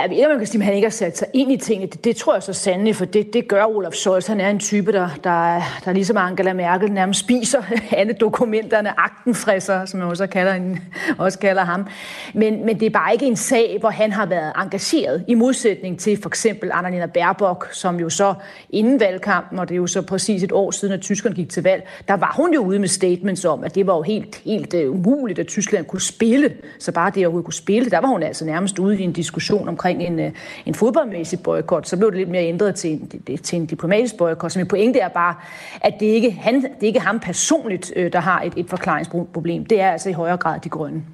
[0.00, 1.90] Jeg ved ikke, man kan sige, at han ikke har sat sig ind i tingene.
[1.90, 4.26] Det, det tror jeg så sandelig, for det, det gør Olaf Scholz.
[4.26, 7.62] Han er en type, der, der, der ligesom Angela Merkel nærmest spiser
[7.98, 10.78] alle dokumenterne, aktenfrisser, som man også kalder, en,
[11.18, 11.86] også kalder ham.
[12.34, 15.98] Men, men det er bare ikke en sag, hvor han har været engageret, i modsætning
[15.98, 18.34] til for eksempel Annalena Baerbock, som jo så
[18.70, 21.62] inden valgkampen, og det er jo så præcis et år siden, at tyskerne gik til
[21.62, 24.74] valg, der var hun jo ude med statements om, at det var jo helt, helt
[24.74, 26.52] uh, umuligt, at Tyskland kunne spille.
[26.78, 29.68] Så bare det at kunne spille, der var hun altså nærmest ude i en diskussion
[29.84, 30.32] omkring en, øh,
[30.66, 31.88] en fodboldmæssig boykot.
[31.88, 34.52] Så blev det lidt mere ændret til en, til en diplomatisk boykot.
[34.52, 35.34] Så min pointe er bare,
[35.80, 39.66] at det ikke han, det er ikke ham personligt, øh, der har et, et forklaringsproblem.
[39.66, 41.04] Det er altså i højere grad de grønne.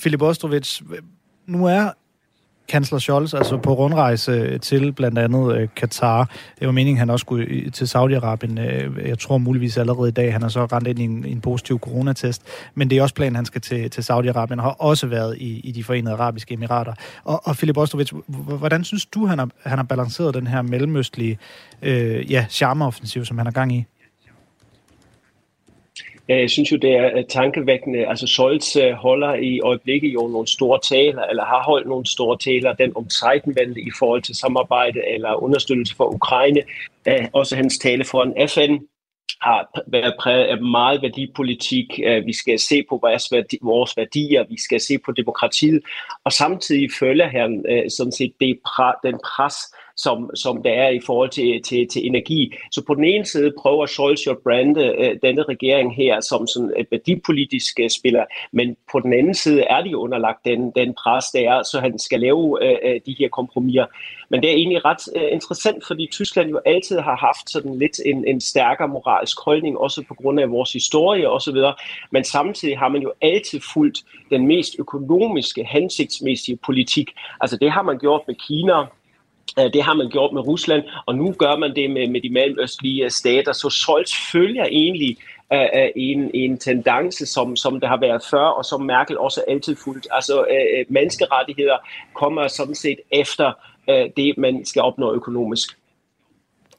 [0.00, 0.82] Philip Ostrovits,
[1.46, 1.90] nu er
[2.68, 6.30] kansler Scholz altså på rundrejse til blandt andet øh, Katar.
[6.58, 8.60] Det var meningen, at han også skulle til Saudi-Arabien.
[8.60, 10.32] Øh, jeg tror muligvis allerede i dag.
[10.32, 12.42] Han har så rent ind i en, en positiv coronatest.
[12.74, 14.60] Men det er også planen, han skal til, til Saudi-Arabien.
[14.60, 16.92] har også været i, i de forenede arabiske emirater.
[17.24, 18.12] Og, og Philip Ostrovits,
[18.58, 21.38] hvordan synes du, han har, han har balanceret den her mellemøstlige
[21.82, 23.84] øh, ja, charmeoffensiv, som han har gang i?
[26.28, 28.06] Øh, jeg synes jo, det er øh, tankevækkende.
[28.06, 32.38] Altså Scholz øh, holder i øjeblikket jo nogle store taler, eller har holdt nogle store
[32.38, 36.62] taler, den om Zeitenwende i forhold til samarbejde eller understøttelse for Ukraine.
[37.32, 38.84] Også hans tale foran FN
[39.40, 41.86] har været præget af meget værdipolitik.
[42.24, 42.98] Vi skal se på
[43.62, 45.82] vores værdier, vi skal se på demokratiet,
[46.24, 48.58] og samtidig følger han sådan set det,
[49.04, 49.56] den pres,
[49.96, 52.52] som, som der er i forhold til, til, til energi.
[52.70, 56.46] Så på den ene side prøver Scholz jo at brande øh, denne regering her som
[56.46, 60.94] sådan et værdipolitisk øh, spiller, men på den anden side er de underlagt den, den
[60.94, 63.86] pres, der er, så han skal lave øh, øh, de her kompromiser.
[64.28, 68.00] Men det er egentlig ret øh, interessant, fordi Tyskland jo altid har haft sådan lidt
[68.06, 71.56] en, en stærkere moralsk holdning, også på grund af vores historie osv.,
[72.10, 73.98] men samtidig har man jo altid fulgt
[74.30, 77.10] den mest økonomiske, hensigtsmæssige politik.
[77.40, 78.74] Altså det har man gjort med Kina,
[79.58, 82.28] Øh, det har man gjort med Rusland, og nu gør man det med, med de
[82.28, 83.52] mellemøstlige øh, stater.
[83.52, 85.16] Så Scholz følger egentlig
[85.54, 89.76] uh, en, en tendens, som, som der har været før, og som Merkel også altid
[89.84, 90.06] fulgt.
[90.10, 91.76] Altså uh, menneskerettigheder
[92.14, 93.52] kommer sådan set efter
[93.88, 95.78] uh, det, man skal opnå økonomisk.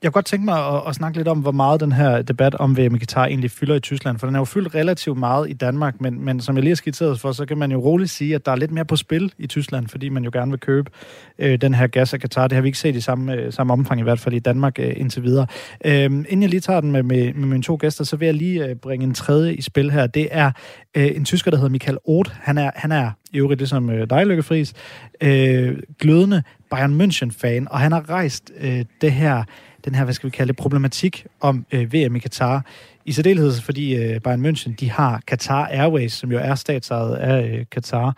[0.05, 2.55] Jeg kunne godt tænke mig at, at snakke lidt om, hvor meget den her debat
[2.55, 5.49] om VM i Katar egentlig fylder i Tyskland, for den er jo fyldt relativt meget
[5.49, 8.09] i Danmark, men, men som jeg lige har skitseret for, så kan man jo roligt
[8.09, 10.59] sige, at der er lidt mere på spil i Tyskland, fordi man jo gerne vil
[10.59, 10.91] købe
[11.39, 12.47] øh, den her gas af Katar.
[12.47, 14.79] Det har vi ikke set i samme, øh, samme omfang, i hvert fald i Danmark
[14.79, 15.47] øh, indtil videre.
[15.85, 18.35] Øh, inden jeg lige tager den med, med, med mine to gæster, så vil jeg
[18.35, 20.07] lige øh, bringe en tredje i spil her.
[20.07, 20.51] Det er
[20.95, 22.31] øh, en tysker, der hedder Michael Oth.
[22.33, 24.73] Han er, han er i øvrigt ligesom øh, dig, Lykke Friis,
[25.21, 29.43] øh, glødende Bayern München-fan, og han har rejst øh, det her
[29.85, 32.65] den her, hvad skal vi kalde det, problematik om øh, VM i Katar.
[33.05, 37.47] I særdeleshed fordi øh, Bayern München, de har Qatar Airways, som jo er statsejet af
[37.47, 38.17] øh, Qatar,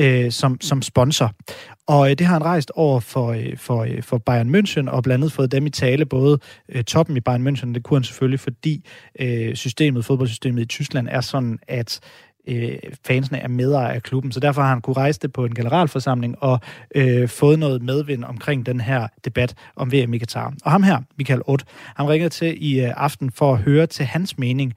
[0.00, 1.32] øh, som, som sponsor.
[1.86, 5.02] Og øh, det har han rejst over for, øh, for, øh, for Bayern München, og
[5.02, 8.04] blandt andet fået dem i tale, både øh, toppen i Bayern München, det kunne han
[8.04, 8.84] selvfølgelig, fordi
[9.20, 12.00] øh, systemet, fodboldsystemet i Tyskland er sådan, at
[12.48, 15.54] øh, fansene er medejere af klubben, så derfor har han kunne rejse det på en
[15.54, 16.60] generalforsamling og
[16.94, 20.54] øh, fået noget medvind omkring den her debat om VM i Katar.
[20.64, 21.64] Og ham her, Michael Ott,
[21.96, 24.74] han ringede til i øh, aften for at høre til hans mening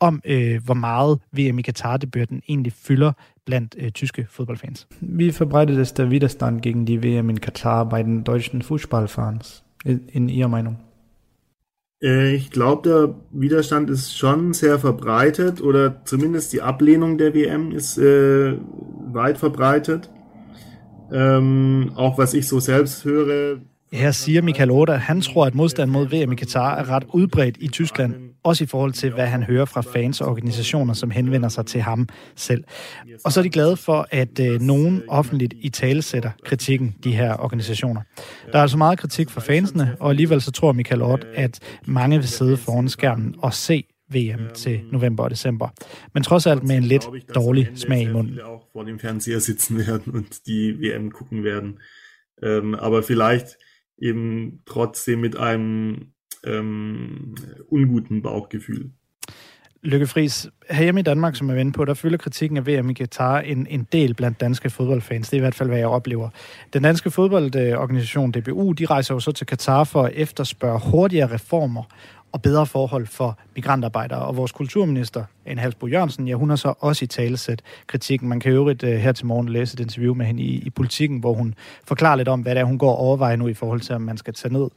[0.00, 3.12] om, øh, hvor meget VM i Katar-debatten egentlig fylder
[3.46, 4.86] blandt øh, tyske Fußballfans.
[5.02, 10.00] Wie verbreitet ist der Widerstand gegen die WM in Katar bei den deutschen Fußballfans, in,
[10.12, 10.76] in Ihrer Meinung?
[12.04, 17.72] Äh, ich glaube, der Widerstand ist schon sehr verbreitet oder zumindest die Ablehnung der WM
[17.72, 18.56] ist äh,
[19.12, 20.10] weit verbreitet.
[21.10, 23.60] Ähm, auch was ich so selbst höre,
[23.94, 27.04] Her siger Michael Oda, at han tror, at modstand mod VM i Katar er ret
[27.12, 31.10] udbredt i Tyskland, også i forhold til, hvad han hører fra fans og organisationer, som
[31.10, 32.64] henvender sig til ham selv.
[33.24, 37.12] Og så er de glade for, at øh, nogen offentligt i tale sætter kritikken, de
[37.12, 38.00] her organisationer.
[38.52, 42.18] Der er altså meget kritik fra fansene, og alligevel så tror Michael Oda, at mange
[42.18, 45.68] vil sidde foran skærmen og se VM til november og december.
[46.14, 48.38] Men trods alt med en lidt dårlig smag i munden.
[48.74, 51.78] Vor dem Fernseher sitzen werden und die WM gucken werden.
[52.42, 53.56] Ähm, aber vielleicht
[53.98, 56.12] eben trotzdem mit einem
[56.44, 57.34] ähm,
[57.70, 58.90] unguten Bauchgefühl.
[59.82, 62.94] Lykke Friis, herhjemme i Danmark, som jeg vender på, der fylder kritikken af VM i
[62.94, 65.28] Qatar en, en del blandt danske fodboldfans.
[65.28, 66.28] Det er i hvert fald, hvad jeg oplever.
[66.72, 71.82] Den danske fodboldorganisation DBU, de rejser jo så til Qatar for at efterspørge hurtigere reformer
[72.34, 74.18] og bedre forhold for migrantarbejdere.
[74.18, 78.28] Og vores kulturminister, en Halsbo Jørgensen, ja, hun har så også i talesæt kritikken.
[78.28, 80.70] Man kan jo øvrigt uh, her til morgen læse et interview med hende i, i
[80.70, 83.54] politikken, hvor hun forklarer lidt om, hvad det er, hun går og overvejer nu i
[83.54, 84.68] forhold til, om man skal tage ned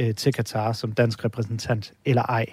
[0.00, 2.46] uh, til Katar som dansk repræsentant eller ej.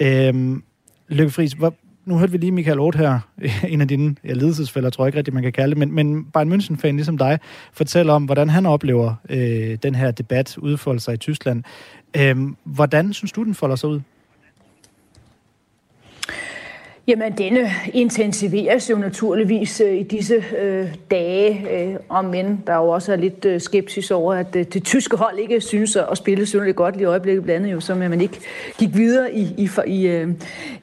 [0.00, 0.62] Øhm,
[1.08, 3.20] Lykke Friis, hvor, nu hørte vi lige Michael Roth her,
[3.68, 6.24] en af dine ja, ledelsesfælder, tror jeg ikke rigtigt, man kan kalde det, men, men
[6.24, 7.38] Bayern München-fan ligesom dig,
[7.72, 11.64] fortæller om, hvordan han oplever øh, den her debat udfolde sig i Tyskland.
[12.16, 14.00] Øh, hvordan synes du, den folder sig ud?
[17.06, 22.88] Jamen, denne intensiveres jo naturligvis øh, i disse øh, dage, øh, om men der jo
[22.88, 26.46] også er lidt øh, skepsis over, at øh, det tyske hold ikke synes at, spille
[26.46, 28.40] synderligt godt i øjeblikket, blandt andet jo, som man ikke
[28.78, 30.28] gik videre i, i, i, øh,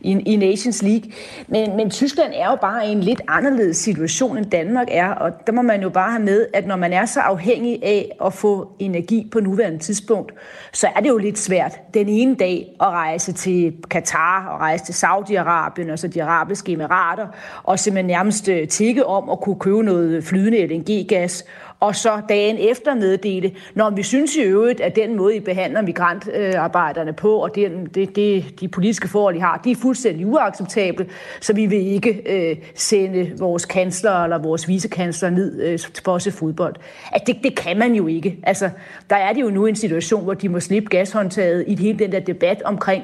[0.01, 1.11] i, i Nations League.
[1.47, 5.31] Men, men Tyskland er jo bare i en lidt anderledes situation, end Danmark er, og
[5.47, 8.33] der må man jo bare have med, at når man er så afhængig af at
[8.33, 10.33] få energi på nuværende tidspunkt,
[10.73, 14.85] så er det jo lidt svært den ene dag at rejse til Katar og rejse
[14.85, 17.27] til Saudi-Arabien og så de arabiske emirater,
[17.63, 21.45] og simpelthen nærmest øh, tikke om at kunne købe noget flydende LNG-gas,
[21.79, 25.81] og så dagen efter meddele, når vi synes i øvrigt, at den måde, I behandler
[25.81, 31.05] migrantarbejderne på, og det, det, det, de politiske forhold, I har, de er fuldstændig uacceptable,
[31.41, 36.21] så vi vil ikke øh, sende vores kansler eller vores vicekansler ned øh, for at
[36.21, 36.75] se fodbold.
[37.11, 38.37] At det, det kan man jo ikke.
[38.43, 38.69] Altså,
[39.09, 42.11] der er det jo nu en situation, hvor de må slippe gashåndtaget i hele den
[42.11, 43.03] der debat omkring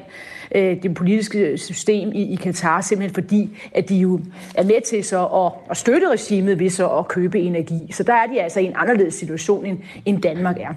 [0.56, 4.20] øh, det politiske system i, i Katar, simpelthen fordi, at de jo
[4.56, 7.92] er med til så at, at støtte regimet ved så at købe energi.
[7.92, 10.74] Så der er de altså i en anderledes situation, end, end Danmark er.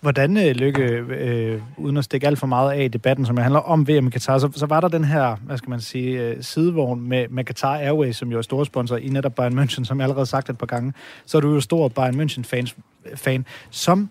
[0.00, 3.60] Hvordan, øh, Lykke, øh, uden at stikke alt for meget af i debatten, som handler
[3.60, 6.36] om VM i Qatar, så, så var der den her, hvad skal man sige, øh,
[6.40, 9.98] sidevogn med, med Qatar Airways, som jo er store sponsor i netop Bayern München, som
[9.98, 10.92] jeg allerede sagt et par gange.
[11.26, 12.74] Så er du jo stor Bayern München-fan.
[13.14, 13.46] Fan.
[13.70, 14.10] Som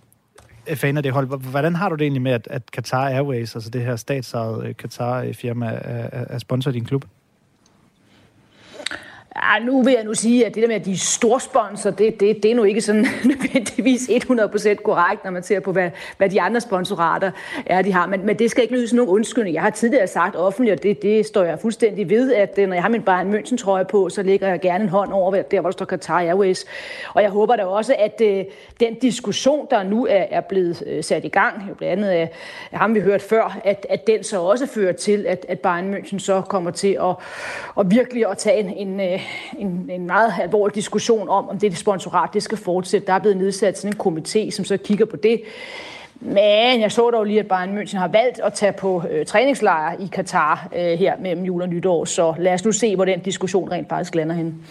[0.76, 1.50] fan af det hold.
[1.50, 4.76] Hvordan har du det egentlig med, at, at Qatar Airways, altså det her statsejede øh,
[4.76, 7.06] Qatar-firma, øh, er, er sponsor din klub?
[9.44, 12.20] Ja, nu vil jeg nu sige, at det der med, at de er storsponsor, det,
[12.20, 16.30] det, det er nu ikke sådan nødvendigvis 100% korrekt, når man ser på, hvad, hvad
[16.30, 17.32] de andre sponsorater
[17.66, 18.08] er, de har.
[18.08, 19.54] Men, men det skal ikke lyde som nogen undskyldning.
[19.54, 22.74] Jeg har tidligere sagt offentligt, og det, det står jeg fuldstændig ved, at øh, når
[22.74, 25.62] jeg har min Bayern München trøje på, så lægger jeg gerne en hånd over der,
[25.62, 26.66] hvor der står Qatar Airways.
[27.14, 31.04] Og jeg håber da også, at uh, den diskussion, der nu er, er blevet øh,
[31.04, 32.30] sat i gang, jo blandt andet af
[32.74, 36.20] ham, vi hørt før, at, at den så også fører til, at, at Bayern München
[36.20, 37.16] så kommer til at,
[37.80, 39.20] at virkelig at tage en, en
[39.60, 43.08] en, en meget alvorlig diskussion om, om det sponsorat det skal fortsætte.
[43.08, 45.42] Der er blevet nedsat sådan en komité, som så kigger på det.
[46.20, 49.96] Men jeg så dog lige, at Bayern München har valgt at tage på øh, træningslejr
[50.00, 53.20] i Katar øh, her mellem jul og nytår, så lad os nu se, hvor den
[53.20, 54.62] diskussion rent faktisk lander hen.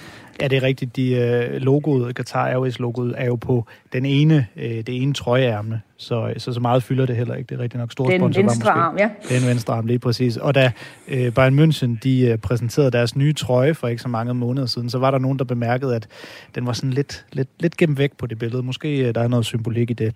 [0.41, 0.97] Ja, det er rigtigt.
[0.97, 6.35] De øh, logoet, Qatar Airways-logoet, er jo på den ene, øh, det ene trøjeærme, så,
[6.39, 7.49] så så meget fylder det heller ikke.
[7.49, 8.41] Det er rigtig nok store den sponsor.
[8.41, 9.11] Den venstre arm, ja.
[9.29, 10.37] Den venstre arm, lige præcis.
[10.37, 10.73] Og da
[11.09, 14.91] øh, Bayern München, de øh, præsenterede deres nye trøje for ikke så mange måneder siden,
[14.91, 16.09] så var der nogen, der bemærkede, at
[16.55, 18.63] den var sådan lidt, lidt, lidt gemt væk på det billede.
[18.63, 20.15] Måske øh, der er noget symbolik i det.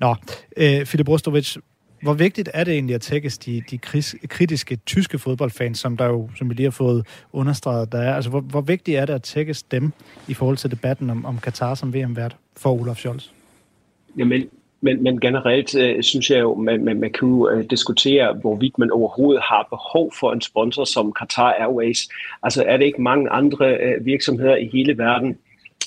[0.00, 0.14] Nå,
[0.56, 1.56] øh, Filip Rostovic,
[2.02, 3.78] hvor vigtigt er det egentlig at tækkes de, de
[4.28, 8.14] kritiske tyske fodboldfans, som der jo, som vi lige har fået understreget, der er?
[8.14, 9.92] Altså, hvor, hvor vigtigt er det at tækkes dem
[10.28, 13.28] i forhold til debatten om, om Katar som VM-vært for Olaf Scholz?
[14.18, 14.42] Jamen,
[14.80, 18.78] men, men generelt øh, synes jeg jo, man, man, man kan jo øh, diskutere, hvorvidt
[18.78, 22.08] man overhovedet har behov for en sponsor som Qatar Airways.
[22.42, 25.38] Altså er det ikke mange andre øh, virksomheder i hele verden,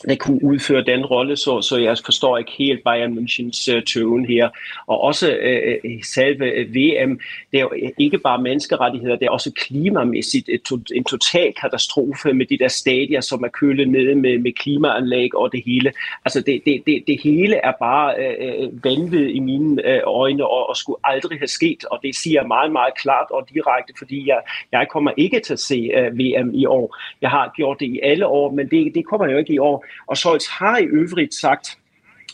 [0.10, 4.26] der kunne udføre den rolle, så, så jeg forstår ikke helt Bayern Münchens uh, tøven
[4.26, 4.50] her.
[4.88, 7.20] Og også uh, selve VM,
[7.52, 10.62] det er jo ikke bare menneskerettigheder, det er også klimamæssigt et,
[10.96, 15.52] en total katastrofe med de der stadier, som er kølet ned med, med klimaanlæg og
[15.52, 15.94] det hele.
[16.26, 20.70] Altså det, det, det, det hele er bare uh, vanvid i mine uh, øjne og,
[20.70, 24.28] og skulle aldrig have sket, og det siger jeg meget, meget klart og direkte, fordi
[24.28, 24.40] jeg,
[24.72, 26.98] jeg kommer ikke til at se uh, VM i år.
[27.22, 29.86] Jeg har gjort det i alle år, men det, det kommer jo ikke i år.
[30.08, 31.78] Og Scholz har i øvrigt sagt,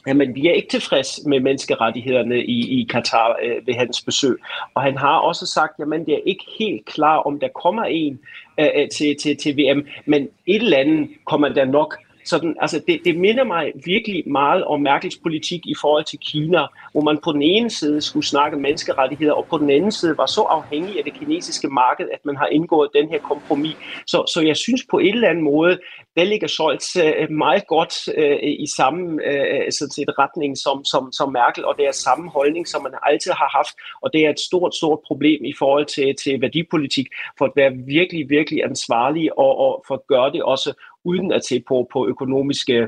[0.07, 4.37] Jamen, vi er ikke tilfreds med menneskerettighederne i, i Katar øh, ved hans besøg.
[4.73, 8.19] Og han har også sagt, jamen det er ikke helt klar, om der kommer en
[8.59, 11.97] øh, øh til, til, til VM, men et eller andet kommer der nok.
[12.27, 16.61] Sådan, altså det, det minder mig virkelig meget om Merkels politik i forhold til Kina,
[16.91, 20.25] hvor man på den ene side skulle snakke menneskerettigheder, og på den anden side var
[20.25, 23.75] så afhængig af det kinesiske marked, at man har indgået den her kompromis.
[24.07, 25.79] Så, så jeg synes på en eller anden måde,
[26.15, 31.11] der ligger Scholz øh, meget godt øh, i samme øh, sådan set, retning som, som,
[31.11, 34.29] som Merkel, og det er samme holdning, som man altid har haft, og det er
[34.29, 39.37] et stort, stort problem i forhold til, til værdipolitik, for at være virkelig, virkelig ansvarlig,
[39.37, 40.73] og, og for at gøre det også
[41.05, 42.87] uden at se på, på økonomiske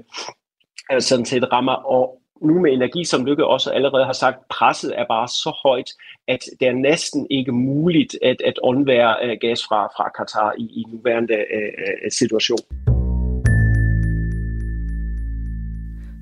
[0.91, 4.99] øh, sådan set, rammer, og nu med energi, som Lykke også allerede har sagt, presset
[4.99, 5.91] er bare så højt,
[6.27, 10.63] at det er næsten ikke muligt at, at undvære øh, gas fra, fra Katar i,
[10.63, 12.59] i nuværende uh, situation.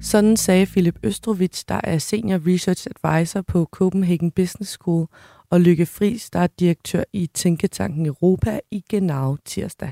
[0.01, 5.07] Sådan sagde Philip Østrovits, der er Senior Research Advisor på Copenhagen Business School,
[5.49, 9.91] og Lykke Friis, der er direktør i Tænketanken Europa i Genau tirsdag.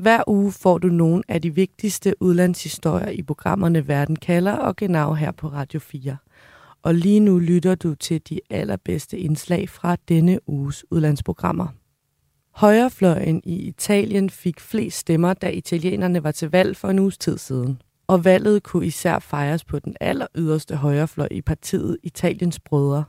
[0.00, 5.14] Hver uge får du nogle af de vigtigste udlandshistorier i programmerne Verden kalder og Genau
[5.14, 6.16] her på Radio 4.
[6.82, 11.66] Og lige nu lytter du til de allerbedste indslag fra denne uges udlandsprogrammer.
[12.50, 17.38] Højrefløjen i Italien fik flest stemmer, da italienerne var til valg for en uges tid
[17.38, 17.82] siden.
[18.06, 23.04] Og valget kunne især fejres på den aller yderste højrefløj i partiet Italiens Brødre.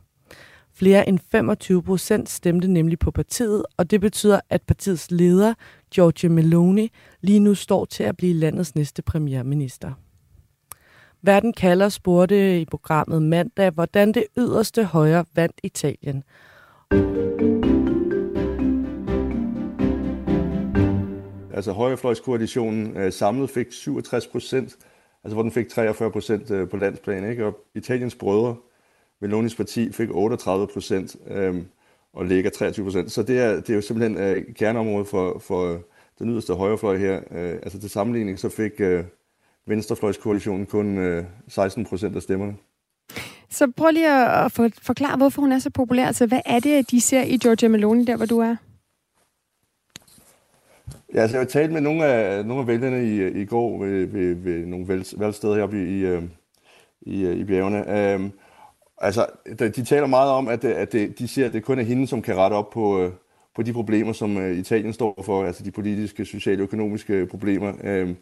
[0.74, 5.54] Flere end 25 procent stemte nemlig på partiet, og det betyder, at partiets leder,
[5.94, 6.90] Giorgio Meloni,
[7.22, 9.92] lige nu står til at blive landets næste premierminister.
[11.22, 16.24] Verden kalder spurgte i programmet mandag, hvordan det yderste højre vandt Italien.
[21.54, 24.78] Altså højrefløjskoalitionen øh, samlet fik 67 procent,
[25.24, 27.46] altså hvor den fik 43 procent øh, på landsplan, ikke?
[27.46, 28.56] og Italiens brødre,
[29.22, 31.56] Melonis parti, fik 38 procent øh,
[32.14, 33.12] og ligger 23 procent.
[33.12, 35.80] Så det er, det er jo simpelthen øh, kerneområdet for, for
[36.20, 37.20] den yderste højrefløj her.
[37.32, 39.04] Øh, altså til sammenligning så fik øh,
[39.68, 42.56] Venstrefløjskoalitionen kun øh, 16 procent af stemmerne.
[43.50, 44.52] Så prøv lige at
[44.82, 46.06] forklare, hvorfor hun er så populær.
[46.06, 48.56] Altså, hvad er det, de ser i Giorgia Meloni, der hvor du er?
[51.14, 54.06] Ja, altså, jeg har talt med nogle af, nogle af vælgerne i, i går ved,
[54.06, 56.24] ved, ved nogle valgsteder heroppe i, i, øh,
[57.02, 58.16] i, øh, i bjergene.
[58.16, 58.32] Um,
[59.02, 59.26] altså,
[59.60, 62.22] de taler meget om, at, at det, de ser, at det kun er hende, som
[62.22, 63.12] kan rette op på, øh,
[63.56, 67.70] på de problemer, som øh, Italien står for, altså de politiske, sociale og økonomiske problemer.
[67.70, 68.18] Um,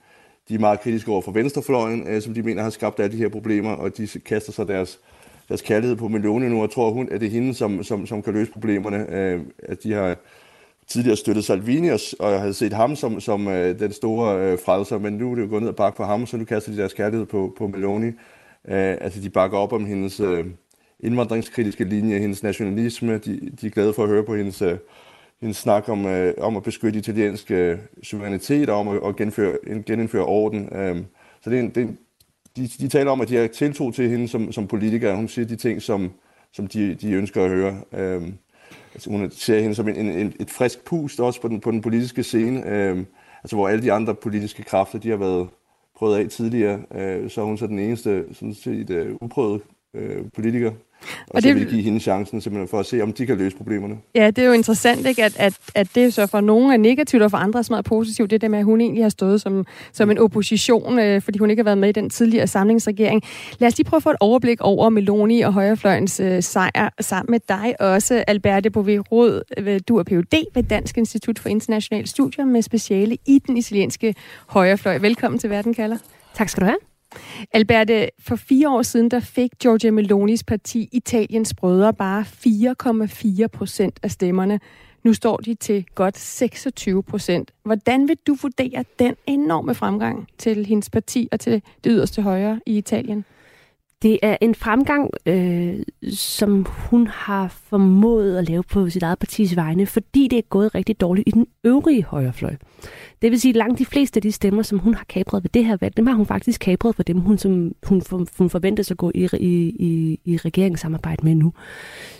[0.49, 3.21] de er meget kritiske over for venstrefløjen, øh, som de mener har skabt alle de
[3.21, 4.99] her problemer, og de kaster sig deres,
[5.47, 8.21] deres kærlighed på Meloni nu, og tror hun, at det er hende, som, som, som
[8.21, 8.97] kan løse problemerne.
[8.97, 10.15] Uh, at de har
[10.87, 14.97] tidligere støttet Salvini, og, og havde set ham som, som øh, den store øh, frelser,
[14.97, 16.77] men nu er det jo gået ned og bakke på ham, så nu kaster de
[16.77, 18.07] deres kærlighed på, på Meloni.
[18.07, 20.45] Øh, altså, de bakker op om hendes øh,
[20.99, 23.17] indvandringskritiske linje, hendes nationalisme.
[23.17, 24.77] De, de er glade for at høre på hendes, øh,
[25.41, 29.57] hendes snak om, øh, om at beskytte italiensk øh, suverænitet og om at, at genføre,
[29.85, 30.69] genindføre orden.
[30.75, 30.97] Øh,
[31.41, 31.97] så det er en, det er en,
[32.57, 35.15] de, de taler om, at de har tiltro til hende som, som politiker.
[35.15, 36.11] Hun siger de ting, som,
[36.51, 37.81] som de, de ønsker at høre.
[37.93, 38.21] Øh,
[38.93, 41.81] altså, hun ser hende som en, en, et frisk pust også på den, på den
[41.81, 42.97] politiske scene, øh,
[43.43, 45.47] altså hvor alle de andre politiske kræfter, de har været
[45.95, 49.61] prøvet af tidligere, øh, så er hun så den eneste sådan set øh, uh, uprøvet
[49.93, 50.71] øh, politiker.
[51.01, 53.57] Og, og det vil give hende chancen simpelthen for at se, om de kan løse
[53.57, 53.97] problemerne.
[54.15, 55.23] Ja, det er jo interessant, ikke?
[55.23, 58.31] At, at, at det så for nogle er negativt, og for andre er meget positivt.
[58.31, 61.49] Det der med, at hun egentlig har stået som, som en opposition, øh, fordi hun
[61.49, 63.23] ikke har været med i den tidligere samlingsregering.
[63.59, 67.31] Lad os lige prøve at få et overblik over Meloni og Højrefløjens øh, sejr sammen
[67.31, 69.03] med dig også, Alberte Bovee
[69.57, 70.45] øh, Du er Ph.D.
[70.55, 74.15] ved Dansk Institut for Internationale Studier med speciale i den italienske
[74.47, 74.97] højrefløj.
[74.97, 75.97] Velkommen til Verden kalder.
[76.33, 76.98] Tak skal du have.
[77.53, 82.25] Alberte, for fire år siden, der fik Giorgia Melonis parti Italiens Brødre bare
[83.43, 84.59] 4,4 procent af stemmerne.
[85.03, 87.51] Nu står de til godt 26 procent.
[87.63, 91.53] Hvordan vil du vurdere den enorme fremgang til hendes parti og til
[91.83, 93.25] det yderste højre i Italien?
[94.01, 95.79] Det er en fremgang, øh,
[96.11, 100.75] som hun har formået at lave på sit eget partis vegne, fordi det er gået
[100.75, 102.55] rigtig dårligt i den øvrige højrefløj.
[103.21, 105.49] Det vil sige, at langt de fleste af de stemmer, som hun har kapret ved
[105.49, 108.01] det her valg, dem har hun faktisk kapret for dem, hun, som, hun,
[108.37, 111.53] hun forventer at gå i, i, i, i regeringssamarbejde med nu.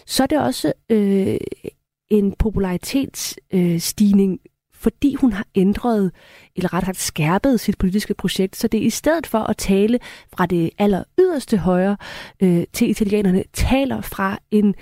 [0.05, 1.37] Så er det også øh,
[2.09, 4.39] en popularitetsstigning øh,
[4.79, 6.11] fordi hun har ændret,
[6.55, 9.99] eller ret sagt skærpet sit politiske projekt, så det er i stedet for at tale
[10.33, 11.97] fra det aller yderste højre
[12.43, 14.75] øh, til italienerne, taler fra en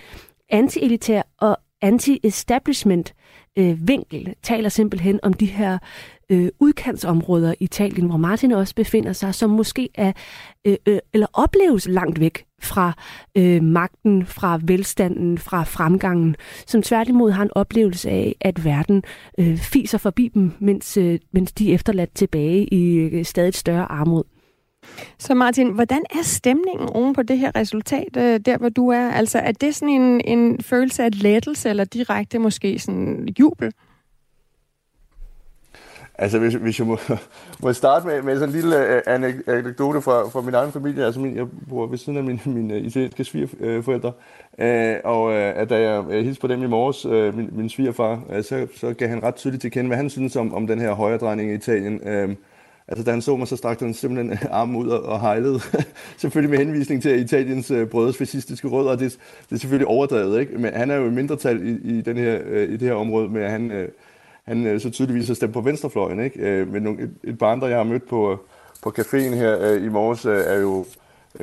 [0.49, 3.13] anti-elitær og anti-establishment
[3.57, 5.77] øh, vinkel, taler simpelthen om de her
[6.31, 10.11] øh, udkantsområder i Italien, hvor Martin også befinder sig, som måske er
[10.65, 12.93] øh, øh, eller opleves langt væk fra
[13.37, 16.35] øh, magten, fra velstanden, fra fremgangen,
[16.67, 19.03] som tværtimod har en oplevelse af, at verden
[19.39, 23.91] øh, fiser forbi dem, mens, øh, mens de er efterladt tilbage i øh, stadig større
[23.91, 24.23] armod.
[25.19, 29.09] Så Martin, hvordan er stemningen oven på det her resultat, øh, der hvor du er?
[29.09, 33.71] Altså, er det sådan en, en følelse af lettelse, eller direkte måske sådan jubel?
[36.19, 36.97] Altså, hvis, hvis jeg må,
[37.63, 39.13] må starte med, med sådan en lille uh,
[39.47, 41.05] anekdote fra, fra min egen familie.
[41.05, 44.11] Altså, min, jeg bor ved siden af mine, mine øh, italienske svigerforældre.
[44.59, 48.21] Uh, og uh, da jeg jeg hilste på dem i morges, uh, min, min svigerfar,
[48.29, 50.79] uh, så, så gav han ret tydeligt til kende, hvad han synes om, om den
[50.79, 52.25] her højredrejning i Italien.
[52.25, 52.35] Uh,
[52.89, 55.59] Altså, da han så mig, så strakte han simpelthen armen ud og, og hejlede.
[56.17, 59.17] selvfølgelig med henvisning til Italiens uh, brødres fascistiske rødder, og det,
[59.49, 60.57] det er selvfølgelig overdrevet, ikke?
[60.57, 63.29] Men han er jo i mindretal i, i, den her, uh, i det her område,
[63.29, 63.87] men han, uh,
[64.47, 66.61] han øh, så tydeligvis har stemt på venstrefløjen, ikke?
[66.61, 68.37] Uh, men nogle, et, et par andre, jeg har mødt på, øh,
[68.83, 70.85] på caféen her i morges, er jo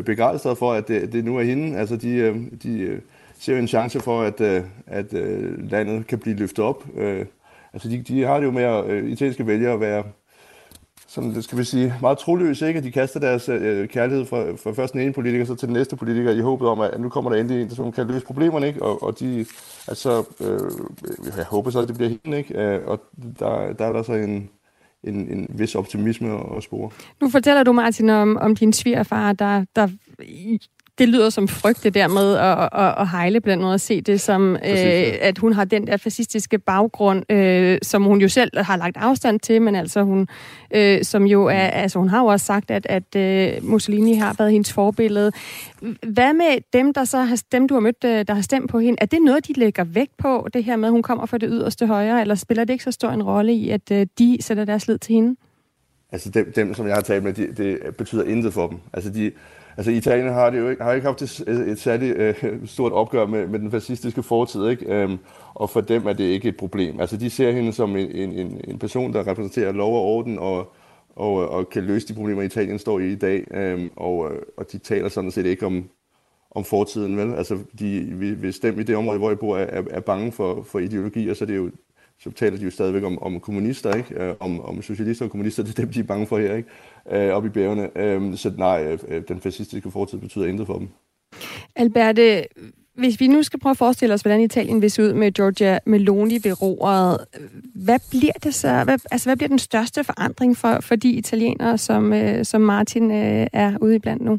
[0.07, 1.79] begejstret for, at det, det nu er hende.
[1.79, 3.01] Altså, de, øh, de øh,
[3.39, 5.13] ser en chance for, at, øh, at
[5.71, 6.85] landet kan blive løftet op.
[7.73, 10.05] Altså, de, de har det jo med at italienske vælgere at være
[11.15, 12.79] som det skal vi sige, meget troløse, ikke?
[12.79, 15.73] At de kaster deres øh, kærlighed fra, fra først den ene politiker, så til den
[15.73, 18.67] næste politiker, i håbet om, at nu kommer der endelig en, som kan løse problemerne,
[18.67, 18.83] ikke?
[18.83, 19.47] Og, og de,
[19.89, 22.63] altså, øh, jeg håber så, at det bliver hende, ikke?
[22.63, 23.01] Øh, og
[23.39, 24.51] der, der er der så en,
[25.05, 26.91] en, en vis optimisme at spore.
[27.21, 29.89] Nu fortæller du, Martin, om, om din svigerfar, der, der
[30.99, 34.01] det lyder som frygt, det der med at, at, at hejle blandt andet, at se
[34.01, 35.11] det som, Præcis, ja.
[35.11, 38.97] øh, at hun har den der fascistiske baggrund, øh, som hun jo selv har lagt
[38.97, 40.29] afstand til, men altså hun,
[40.75, 41.71] øh, som jo er, mm.
[41.73, 45.33] altså hun har jo også sagt, at, at øh, Mussolini har været hendes forbillede.
[46.03, 48.79] Hvad med dem, der så har, dem du har mødt, øh, der har stemt på
[48.79, 48.99] hende?
[49.01, 51.49] Er det noget, de lægger vægt på, det her med, at hun kommer fra det
[51.53, 54.65] yderste højre, eller spiller det ikke så stor en rolle i, at øh, de sætter
[54.65, 55.37] deres lid til hende?
[56.13, 58.79] Altså dem, dem som jeg har talt med, de, det betyder intet for dem.
[58.93, 59.33] Altså de,
[59.77, 63.27] Altså Italien har, det jo ikke, har ikke haft et, et særligt øh, stort opgør
[63.27, 64.95] med, med den fascistiske fortid, ikke?
[64.95, 65.19] Øhm,
[65.55, 67.01] og for dem er det ikke et problem.
[67.01, 70.73] Altså de ser hende som en, en, en person, der repræsenterer lov og orden, og,
[71.17, 73.45] og, og kan løse de problemer, Italien står i i dag.
[73.51, 75.89] Øhm, og, øh, og de taler sådan set ikke om,
[76.51, 77.35] om fortiden, vel?
[77.35, 78.05] Altså, de,
[78.39, 81.45] hvis dem i det område, hvor jeg bor, er, er bange for, for ideologier, så
[81.45, 81.71] er jo
[82.19, 84.15] så taler de jo stadigvæk om, om kommunister, ikke?
[84.15, 86.69] Øh, om, om socialister og kommunister, det er dem, de er bange for her, ikke?
[87.13, 87.99] Øh, oppe i bjergene.
[87.99, 90.89] Øh, så nej, øh, den fascistiske fortid betyder intet for dem.
[91.77, 92.45] Alberte,
[92.95, 95.79] hvis vi nu skal prøve at forestille os, hvordan Italien vil se ud med Giorgia
[95.87, 97.19] Meloni ved roret,
[97.75, 98.85] hvad bliver det så?
[98.85, 103.11] Hvad, altså, hvad bliver den største forandring for, for de italienere, som, øh, som Martin
[103.11, 104.39] øh, er ude i blandt nu?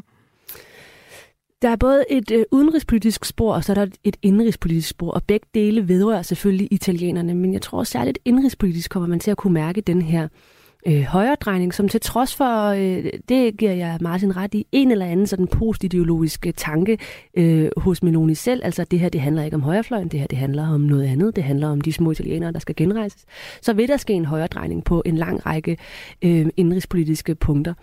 [1.62, 5.22] Der er både et øh, udenrigspolitisk spor, og så er der et indrigspolitisk spor, og
[5.22, 9.54] begge dele vedrører selvfølgelig italienerne, men jeg tror særligt indrigspolitisk kommer man til at kunne
[9.54, 10.55] mærke den her øh,
[10.86, 15.06] Øh, højredrejning, som til trods for, øh, det giver jeg Martin ret i, en eller
[15.06, 16.98] anden sådan postideologiske øh, tanke
[17.36, 20.38] øh, hos Meloni selv, altså det her, det handler ikke om højrefløjen, det her, det
[20.38, 23.24] handler om noget andet, det handler om de små italienere, der skal genrejses,
[23.62, 25.76] så vil der ske en højredrejning på en lang række
[26.22, 27.74] øh, indrigspolitiske punkter.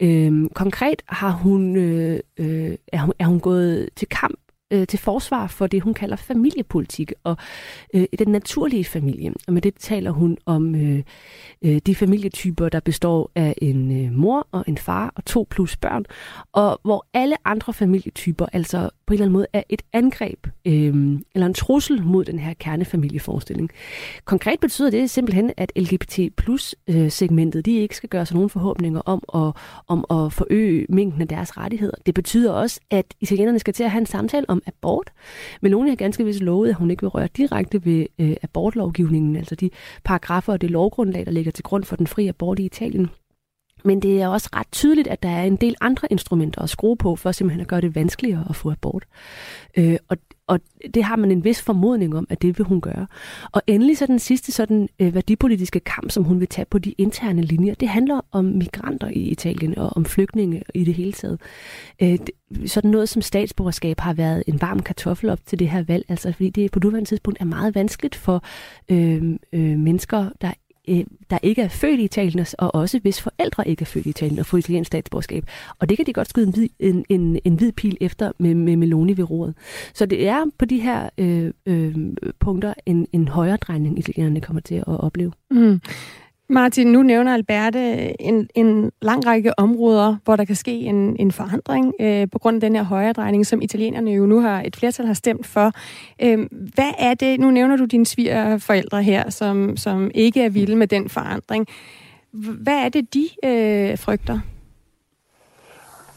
[0.00, 4.38] Øh, konkret har hun, øh, øh, er, hun, er hun gået til kamp
[4.70, 7.36] øh, til forsvar for det, hun kalder familiepolitik og
[7.94, 9.32] øh, den naturlige familie.
[9.46, 11.02] Og med det taler hun om øh,
[11.62, 15.76] øh, de familietyper, der består af en øh, mor og en far og to plus
[15.76, 16.04] børn,
[16.52, 21.18] og hvor alle andre familietyper altså på en eller anden måde er et angreb øh,
[21.34, 23.70] eller en trussel mod den her kernefamilieforestilling.
[24.24, 28.50] Konkret betyder det simpelthen, at LGBT plus øh, segmentet, de ikke skal gøre sig nogen
[28.50, 31.94] forhåbninger om at, om at forøge mængden af deres rettigheder.
[32.06, 35.12] Det betyder også, at italienerne skal til at have en samtale om abort.
[35.62, 39.54] Meloni har ganske vist lovet, at hun ikke vil røre direkte ved øh, abortlovgivningen, altså
[39.54, 39.70] de
[40.04, 43.10] paragrafer og det lovgrundlag, der ligger til grund for den frie abort i Italien.
[43.86, 46.96] Men det er også ret tydeligt, at der er en del andre instrumenter at skrue
[46.96, 49.04] på, for simpelthen at gøre det vanskeligere at få abort.
[49.76, 50.16] Øh, og,
[50.46, 50.60] og
[50.94, 53.06] det har man en vis formodning om, at det vil hun gøre.
[53.52, 56.92] Og endelig så den sidste sådan, øh, værdipolitiske kamp, som hun vil tage på de
[56.92, 61.40] interne linjer, det handler om migranter i Italien og om flygtninge i det hele taget.
[62.02, 62.18] Øh,
[62.66, 66.32] sådan noget som statsborgerskab har været en varm kartoffel op til det her valg, altså
[66.32, 68.44] fordi det på nuværende tidspunkt er meget vanskeligt for
[68.88, 69.22] øh,
[69.52, 70.52] øh, mennesker, der
[70.88, 74.08] øh, der ikke er født i Italien, og også hvis forældre ikke er født i
[74.08, 75.44] Italien, og får italiensk statsborgerskab.
[75.78, 78.54] Og det kan de godt skyde en hvid, en, en, en hvid pil efter med,
[78.54, 79.54] med Meloni ved roret.
[79.94, 81.94] Så det er på de her øh, øh,
[82.40, 85.32] punkter en, en højere drejning, italienerne kommer til at opleve.
[85.50, 85.80] Mm.
[86.48, 91.32] Martin, nu nævner Alberte en, en lang række områder, hvor der kan ske en, en
[91.32, 94.76] forandring øh, på grund af den her højre drejning, som italienerne jo nu har et
[94.76, 95.72] flertal har stemt for.
[96.22, 100.76] Øh, hvad er det, nu nævner du dine svigerforældre her, som, som ikke er vilde
[100.76, 101.66] med den forandring.
[102.32, 104.38] Hvad er det, de øh, frygter?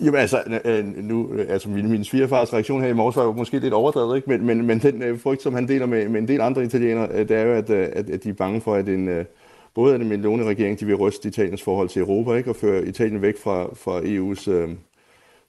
[0.02, 3.24] Jamen altså, øh, øh, nu, øh, altså min, min svigerfars reaktion her i morges var
[3.24, 4.30] jo måske lidt overdrevet, ikke?
[4.30, 7.08] Men, men, men den øh, frygt, som han deler med, med en del andre italienere,
[7.12, 9.26] øh, det er jo, at, at, at de er bange for, at en,
[9.80, 12.50] både af den Meloni-regering, de vil ryste Italiens forhold til Europa, ikke?
[12.50, 14.70] og føre Italien væk fra, fra EU's øh,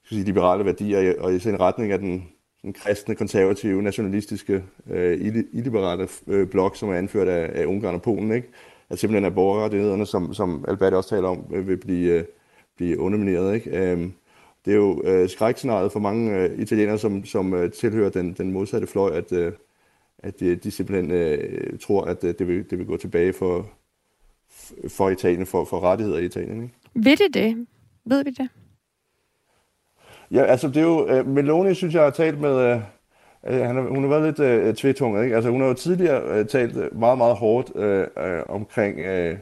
[0.03, 2.27] skal sige, liberale værdier, og i en retning af den,
[2.61, 5.17] den kristne, konservative, nationalistiske, øh,
[5.53, 8.31] illiberale øh, blok, som er anført af, af Ungarn og Polen.
[8.31, 8.47] Ikke?
[8.89, 12.23] At simpelthen er borgerrettighederne, som, som Albert også taler om, øh, vil blive, øh,
[12.77, 13.55] blive undermineret.
[13.55, 13.69] Ikke?
[13.69, 14.09] Øh,
[14.65, 18.51] det er jo øh, skrækscenariet for mange øh, italienere, som, som øh, tilhører den, den
[18.51, 19.51] modsatte fløj, at, øh,
[20.19, 23.69] at de, de simpelthen øh, tror, at øh, det, vil, det vil gå tilbage for,
[24.89, 26.63] for Italien, for, for rettigheder i Italien.
[26.63, 26.75] Ikke?
[26.93, 27.67] Ved det det?
[28.05, 28.49] Ved vi det?
[30.31, 32.81] Ja, altså det er jo, uh, Meloni synes jeg har talt med, uh,
[33.43, 35.35] han har, hun har været lidt uh, tvetunget, ikke?
[35.35, 39.37] Altså hun har jo tidligere uh, talt meget, meget hårdt uh, uh, omkring, uh,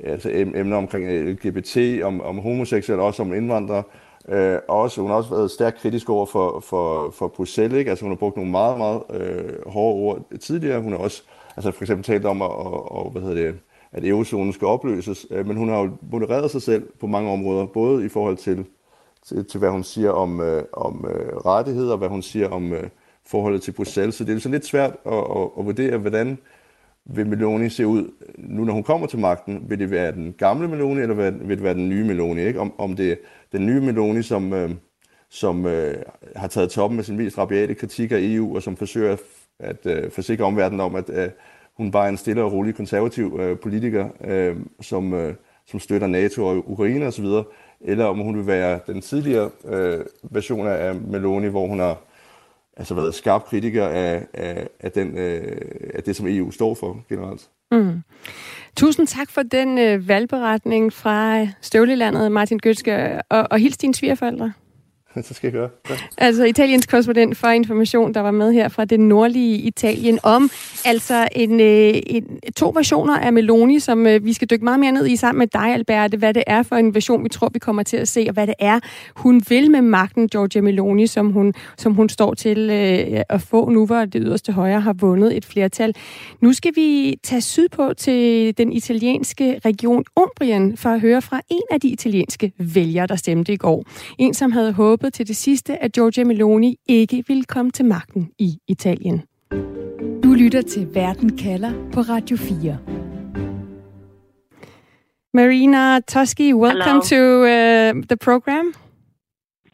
[0.00, 3.82] altså emner omkring LGBT, om, om homoseksuelle, også om indvandrere,
[4.28, 7.78] Øh, også, hun har også været stærkt kritisk over for, for, for Bruxelles.
[7.78, 7.90] Ikke?
[7.90, 10.80] Altså, hun har brugt nogle meget, meget øh, hårde ord tidligere.
[10.80, 11.22] Hun har også
[11.56, 13.58] altså, for eksempel talt om, at, og, og, hvad hedder det,
[13.92, 15.26] at eurozonen skal opløses.
[15.30, 18.64] Øh, men hun har jo modereret sig selv på mange områder, både i forhold til,
[19.26, 22.88] til, til hvad hun siger om, øh, om øh, rettigheder, hvad hun siger om øh,
[23.26, 24.14] forholdet til Bruxelles.
[24.14, 26.38] Så det er sådan lidt svært at, at, at vurdere, hvordan
[27.04, 29.64] vil Meloni se ud, nu når hun kommer til magten?
[29.68, 32.46] Vil det være den gamle Meloni, eller vil det være den nye Meloni?
[32.46, 32.60] Ikke?
[32.60, 33.16] Om, om det er
[33.52, 34.70] den nye Meloni, som, øh,
[35.28, 35.94] som øh,
[36.36, 39.20] har taget toppen med sin mest rabiate kritik af EU, og som forsøger at,
[39.58, 41.28] at øh, forsikre omverdenen om, at øh,
[41.76, 45.34] hun var en stille og rolig konservativ øh, politiker, øh, som, øh,
[45.66, 47.26] som støtter NATO og Ukraine osv.,
[47.80, 51.98] eller om hun vil være den tidligere øh, version af Meloni, hvor hun har
[52.76, 55.60] altså været skarp kritiker af, af, af, den, øh,
[55.94, 57.48] af det, som EU står for generelt.
[57.70, 58.02] Mm.
[58.76, 64.52] Tusind tak for den øh, valgberetning fra Støvlelandet, Martin Gøtske, og, og hils dine svigerforældre
[65.22, 65.68] så skal jeg gøre.
[65.90, 65.94] Ja.
[66.18, 70.50] Altså Italiens korrespondent for information, der var med her fra det nordlige Italien, om
[70.84, 72.24] altså en, øh, en,
[72.56, 75.46] to versioner af Meloni, som øh, vi skal dykke meget mere ned i sammen med
[75.46, 78.24] dig, Alberte, hvad det er for en version, vi tror, vi kommer til at se,
[78.28, 78.80] og hvad det er,
[79.16, 83.68] hun vil med magten, Giorgia Meloni, som hun, som hun står til øh, at få
[83.68, 85.94] nu, hvor det yderste højre har vundet et flertal.
[86.40, 91.62] Nu skal vi tage sydpå til den italienske region Umbrien, for at høre fra en
[91.70, 93.84] af de italienske vælgere, der stemte i går.
[94.18, 97.84] En, som havde håbet håbede til det sidste, at Giorgia Meloni ikke ville komme til
[97.84, 99.22] magten i Italien.
[100.24, 102.78] Du lytter til Verden kalder på Radio 4.
[105.34, 107.12] Marina Toski, welcome Hello.
[107.12, 108.74] to uh, the program.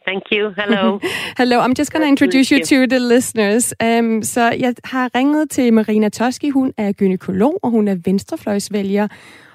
[0.07, 0.53] Thank you.
[0.57, 0.99] Hello.
[1.41, 1.57] Hello.
[1.65, 3.73] I'm just going to introduce you to the listeners.
[3.83, 6.49] Um, så jeg har ringet til Marina Toski.
[6.49, 9.07] Hun er gynekolog, og hun er venstrefløjsvælger.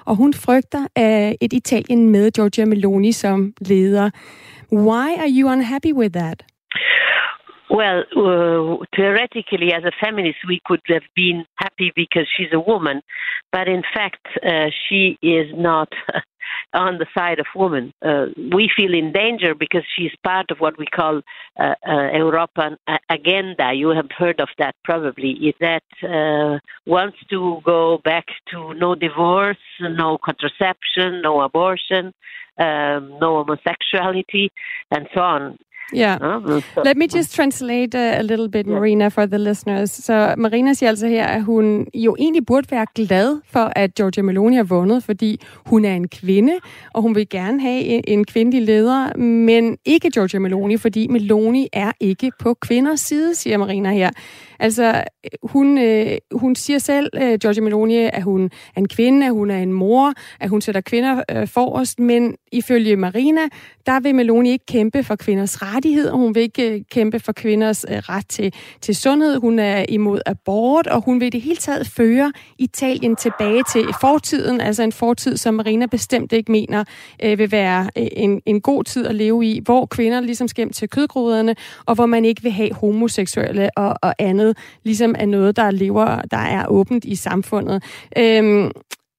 [0.05, 4.09] Og hun frygter uh, et Italien med Giorgia Meloni som leder.
[4.69, 6.43] Why are you unhappy with that?
[7.69, 13.01] Well, uh, theoretically, as a feminist, we could have been happy because she's a woman,
[13.51, 15.89] but in fact, uh, she is not
[16.73, 17.93] on the side of women.
[18.01, 21.21] Uh, we feel in danger because she's part of what we call
[21.59, 22.77] uh, uh, European
[23.09, 23.71] agenda.
[23.73, 25.31] You have heard of that probably.
[25.31, 32.13] Is that uh, wants to go back to no divorce, no contraception, no abortion,
[32.57, 34.51] um, no homosexuality,
[34.91, 35.57] and so on.
[35.95, 36.17] Yeah.
[36.85, 39.91] Let me just translate a, a little bit, Marina, for the listeners.
[39.91, 44.23] Så Marina siger altså her, at hun jo egentlig burde være glad for, at Giorgia
[44.23, 46.53] Meloni har vundet, fordi hun er en kvinde,
[46.93, 51.67] og hun vil gerne have en, en kvindelig leder, men ikke Giorgia Meloni, fordi Meloni
[51.73, 54.09] er ikke på kvinders side, siger Marina her.
[54.59, 55.03] Altså,
[55.43, 58.45] hun, øh, hun siger selv, øh, Giorgia Meloni, at hun
[58.75, 62.35] er en kvinde, at hun er en mor, at hun sætter kvinder øh, forrest, men
[62.51, 63.41] ifølge Marina,
[63.85, 67.85] der vil Meloni ikke kæmpe for kvinders rettigheder, hun vil ikke øh, kæmpe for kvinders
[67.89, 71.57] øh, ret til, til sundhed, hun er imod abort, og hun vil i det hele
[71.57, 76.83] taget føre Italien tilbage til fortiden, altså en fortid, som Marina bestemt ikke mener
[77.23, 80.61] øh, vil være øh, en, en god tid at leve i, hvor kvinder ligesom skal
[80.61, 81.55] hjem til kødgruderne,
[81.85, 85.71] og hvor man ikke vil have homoseksuelle og, og andet med, ligesom er noget, der
[85.71, 87.83] lever, der er åbent i samfundet.
[88.19, 88.71] Um,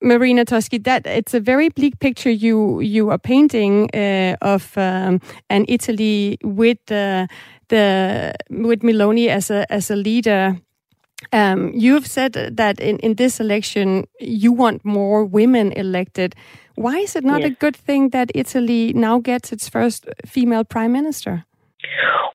[0.02, 5.20] Marina Toski, that it's a very bleak picture you you are painting uh, of um,
[5.48, 7.26] an Italy with uh,
[7.68, 10.56] the with Meloni as a as a leader.
[11.32, 16.34] Um, you've said that in, in this election you want more women elected.
[16.76, 17.50] Why is it not yes.
[17.50, 21.44] a good thing that Italy now gets its first female prime minister?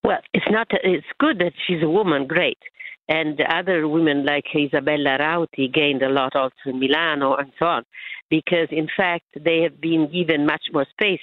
[0.04, 0.68] Well, it's not.
[0.84, 2.28] It's good that she's a woman.
[2.28, 2.60] Great,
[3.08, 7.84] and other women like Isabella Rauti gained a lot also in Milano and so on,
[8.30, 11.20] because in fact they have been given much more space,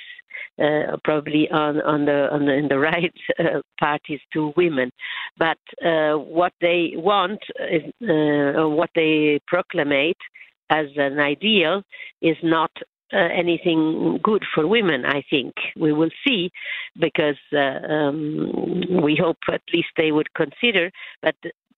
[0.62, 4.91] uh, probably on on the on the in the right uh, parties to women,
[5.39, 10.22] but uh, what they want is uh, what they proclamate
[10.70, 11.83] as an ideal
[12.22, 12.70] is not
[13.12, 15.53] uh, anything good for women, I think.
[15.76, 16.51] We will see
[16.99, 20.91] because uh, um, we hope at least they would consider.
[21.20, 21.35] But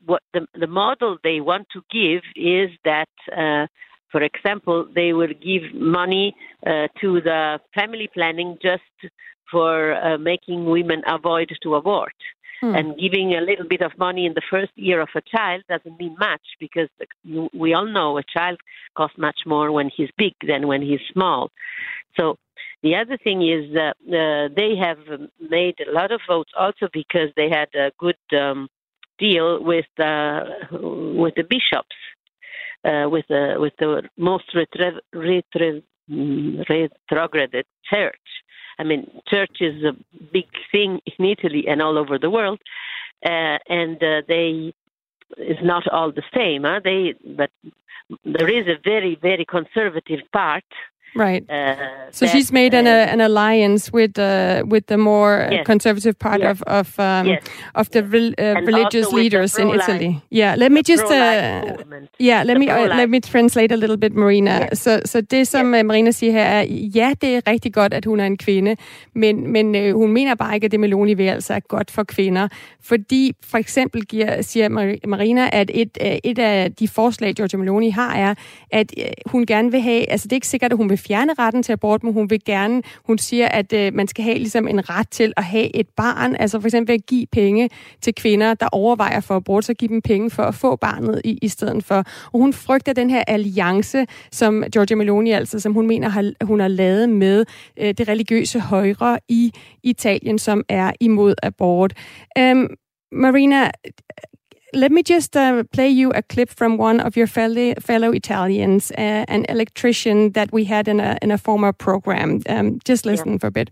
[0.07, 3.67] what the, the model they want to give is that, uh,
[4.11, 6.35] for example, they will give money
[6.67, 8.83] uh, to the family planning just
[9.51, 12.15] for uh, making women avoid to abort.
[12.61, 12.75] Hmm.
[12.75, 15.99] And giving a little bit of money in the first year of a child doesn't
[15.99, 16.89] mean much because
[17.53, 18.59] we all know a child
[18.97, 21.51] costs much more when he's big than when he's small.
[22.19, 22.37] So
[22.85, 24.99] the other thing is that uh, they have
[25.41, 28.69] made a lot of votes also because they had a good um,
[29.19, 30.41] deal with the
[30.73, 31.97] with the bishops,
[32.85, 38.17] uh, with the with the most retro, retro, retrograded church,
[38.79, 39.93] I mean, church is a
[40.33, 42.61] big thing in Italy and all over the world,
[43.25, 44.75] uh, and uh, they
[45.37, 46.65] it's not all the same.
[46.65, 46.81] Huh?
[46.83, 47.51] They but
[48.25, 50.65] there is a very very conservative part
[51.17, 51.49] Right.
[51.49, 55.67] Uh, so she's made an, uh, an alliance with uh, with the more yes.
[55.67, 56.51] conservative part yes.
[56.51, 57.43] of of um, yes.
[57.75, 60.21] of the re uh, religious leaders in Italy.
[60.31, 60.57] Yeah.
[60.57, 61.77] Let me just uh,
[62.19, 62.43] yeah.
[62.43, 64.75] Let me uh, let me translate a little bit, Marina.
[64.75, 65.85] Så så det som yes.
[65.85, 66.63] Marina siger her er
[66.95, 68.77] ja, det er rigtig godt, at hun er en kvinde,
[69.15, 72.03] men men uh, hun mener bare ikke, at det Meloni vil altså er godt for
[72.05, 72.49] kvinder,
[72.83, 74.69] fordi for eksempel giver, siger
[75.07, 78.35] Marina, at et et af de forslag Giorgia Meloni har er,
[78.71, 78.95] at
[79.27, 81.73] hun gerne vil have, altså det er ikke sikkert, at hun vil fjerne retten til
[81.73, 85.09] abort, men hun vil gerne, hun siger, at øh, man skal have ligesom en ret
[85.11, 87.71] til at have et barn, altså for eksempel at give penge
[88.03, 91.39] til kvinder, der overvejer for abort, så give dem penge for at få barnet i,
[91.43, 92.05] i stedet for.
[92.33, 96.61] Og hun frygter den her alliance, som Giorgia Meloni altså, som hun mener, har, hun
[96.61, 97.45] har lavet med
[97.77, 99.53] øh, det religiøse højre i
[99.83, 101.93] Italien, som er imod abort.
[102.39, 102.67] Øhm,
[103.13, 103.71] Marina,
[104.75, 108.91] let me just uh, play you a clip from one of your fellow, fellow Italians,
[108.93, 112.41] uh, an electrician that we had in a, in a former program.
[112.49, 113.39] Um, just listen yeah.
[113.39, 113.71] for a bit.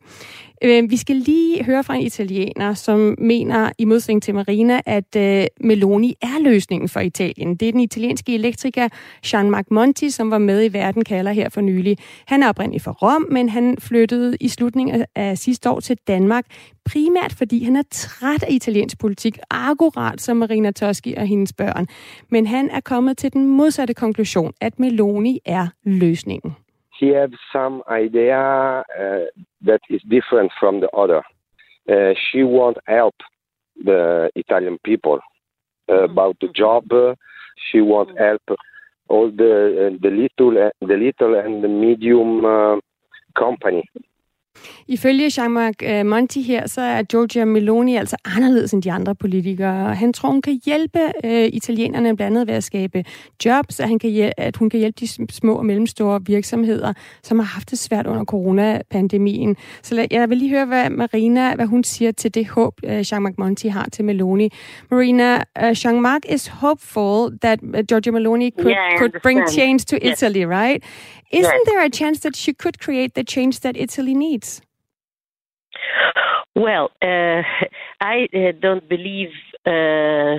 [0.64, 5.16] Øh, vi skal lige høre fra en italiener, som mener, i modsætning til Marina, at
[5.16, 7.54] øh, Meloni er løsningen for Italien.
[7.56, 8.88] Det er den italienske elektriker
[9.26, 11.98] Jean-Marc Monti, som var med i Verden kalder her for nylig.
[12.26, 16.44] Han er oprindeligt fra Rom, men han flyttede i slutningen af sidste år til Danmark,
[16.84, 21.86] primært fordi han er træt af italiensk politik, akkurat som Marina Toschi og hendes børn.
[22.28, 26.54] Men han er kommet til den modsatte konklusion, at Meloni er løsningen.
[27.02, 29.26] he has some idea uh,
[29.64, 31.22] that is different from the other.
[31.88, 33.14] Uh, she won't help
[33.84, 35.20] the Italian people
[35.88, 36.12] uh, mm-hmm.
[36.12, 36.84] about the job.
[37.70, 38.24] she won't mm-hmm.
[38.24, 38.42] help
[39.08, 39.54] all the
[39.86, 42.76] uh, the little the little and the medium uh,
[43.38, 43.84] company
[44.88, 49.94] Ifølge Jean-Marc øh, Monti her, så er Giorgia Meloni altså anderledes end de andre politikere.
[49.94, 53.04] Han tror, hun kan hjælpe øh, italienerne blandt andet ved at skabe
[53.44, 56.92] jobs, at, han kan hjælpe, at hun kan hjælpe de små og mellemstore virksomheder,
[57.22, 59.56] som har haft det svært under coronapandemien.
[59.82, 63.34] Så jeg vil lige høre, hvad Marina, hvad hun siger til det håb, øh, Jean-Marc
[63.38, 64.48] Monti har til Meloni.
[64.90, 69.96] Marina, uh, Jean-Marc is hopeful that uh, Giorgia Meloni could, yeah, could bring change to
[69.96, 70.22] yes.
[70.22, 70.84] Italy, right?
[71.32, 74.60] Isn't there a chance that she could create the change that Italy needs?
[76.54, 77.42] Well, uh,
[78.00, 79.30] I uh, don't believe
[79.66, 80.36] uh,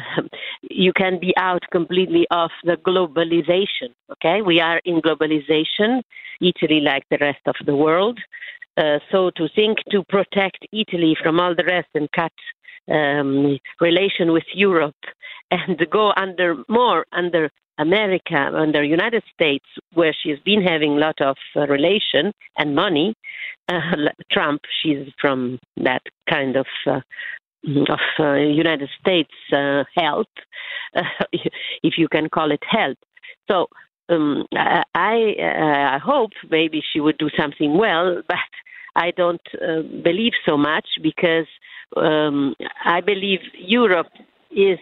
[0.70, 3.90] you can be out completely of the globalization.
[4.12, 6.04] Okay, we are in globalization,
[6.40, 8.20] Italy like the rest of the world.
[8.78, 12.32] Uh, so to think to protect Italy from all the rest and cut
[12.92, 15.04] um, relation with Europe
[15.52, 21.20] and go under more under America, under United States, where she's been having a lot
[21.22, 23.16] of uh, relation and money.
[23.70, 23.80] Uh,
[24.32, 27.00] Trump, she's from that kind of uh,
[27.90, 30.28] of uh, United States uh, help,
[31.84, 32.98] if you can call it help.
[33.50, 33.68] So
[34.10, 38.38] um, I I hope maybe she would do something well, but
[38.96, 39.42] I don't
[40.04, 41.48] believe so much because
[41.96, 42.56] um,
[42.86, 44.12] I believe Europe
[44.52, 44.78] is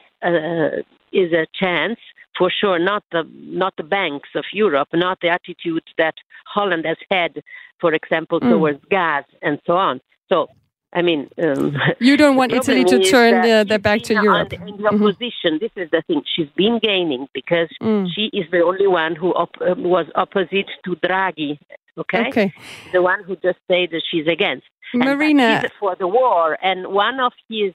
[1.11, 1.99] is a chance
[2.37, 6.97] for sure not the not the banks of Europe, not the attitude that Holland has
[7.09, 7.43] had,
[7.79, 8.49] for example, mm.
[8.49, 10.01] towards gas and so on.
[10.29, 10.47] So,
[10.93, 14.53] I mean, um, you don't want Italy to turn the, the back to Europe.
[14.53, 15.57] In the opposition, mm-hmm.
[15.59, 16.23] this is the thing.
[16.35, 18.07] She's been gaining because mm.
[18.13, 21.59] she is the only one who op- uh, was opposite to Draghi.
[21.97, 22.27] Okay?
[22.29, 22.53] okay,
[22.93, 24.65] the one who just said that she's against.
[24.93, 27.73] Marina, for the war, and one of his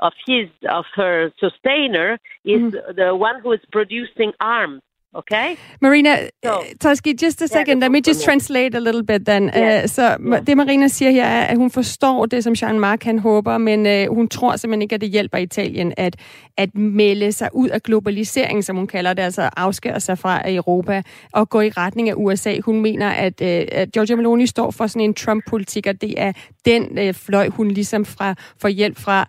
[0.00, 2.96] of his of her sustainer is mm-hmm.
[2.96, 4.82] the one who is producing arms.
[5.16, 5.56] Okay.
[5.80, 7.80] Marina, so, uh, Toski, just a second.
[7.80, 9.50] Let me just translate a little bit then.
[9.56, 9.82] Yeah.
[9.84, 10.46] Uh, så yeah.
[10.46, 14.14] det Marina siger her er, at hun forstår det, som Jean-Marc han håber, men uh,
[14.14, 16.16] hun tror simpelthen ikke, at det hjælper Italien at,
[16.56, 21.02] at melde sig ud af globalisering, som hun kalder det, altså afskære sig fra Europa
[21.32, 22.60] og gå i retning af USA.
[22.60, 26.32] Hun mener, at, uh, at Giorgia Meloni står for sådan en Trump-politik, og det er
[26.64, 29.28] den uh, fløj, hun ligesom fra, får hjælp fra.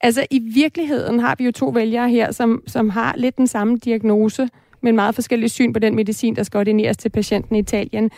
[0.00, 3.76] Altså i virkeligheden har vi jo to vælgere her, som, som har lidt den samme
[3.76, 4.48] diagnose,
[4.82, 8.10] men meget forskellige syn på den medicin, der skal ordineres til patienten i Italien.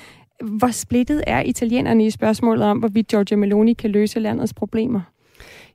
[0.44, 5.00] Hvor splittet er italienerne i spørgsmålet om, hvorvidt Giorgia Meloni kan løse landets problemer?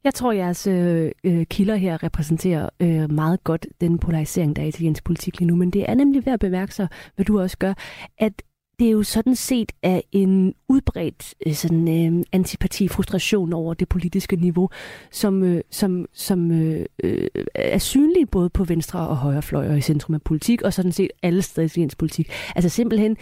[0.03, 4.65] Jeg tror, jeres øh, øh, kilder her repræsenterer øh, meget godt den polarisering, der er
[4.65, 5.55] i italiensk politik lige nu.
[5.55, 7.73] Men det er nemlig værd at bemærke sig, hvad du også gør,
[8.17, 8.33] at
[8.81, 14.35] det er jo sådan set af en udbredt øh, sådan, øh, antipati-frustration over det politiske
[14.35, 14.69] niveau,
[15.11, 19.77] som, øh, som, som øh, øh, er synlig både på venstre og højre fløj og
[19.77, 22.31] i centrum af politik, og sådan set alle steder i politik.
[22.55, 23.17] Altså simpelthen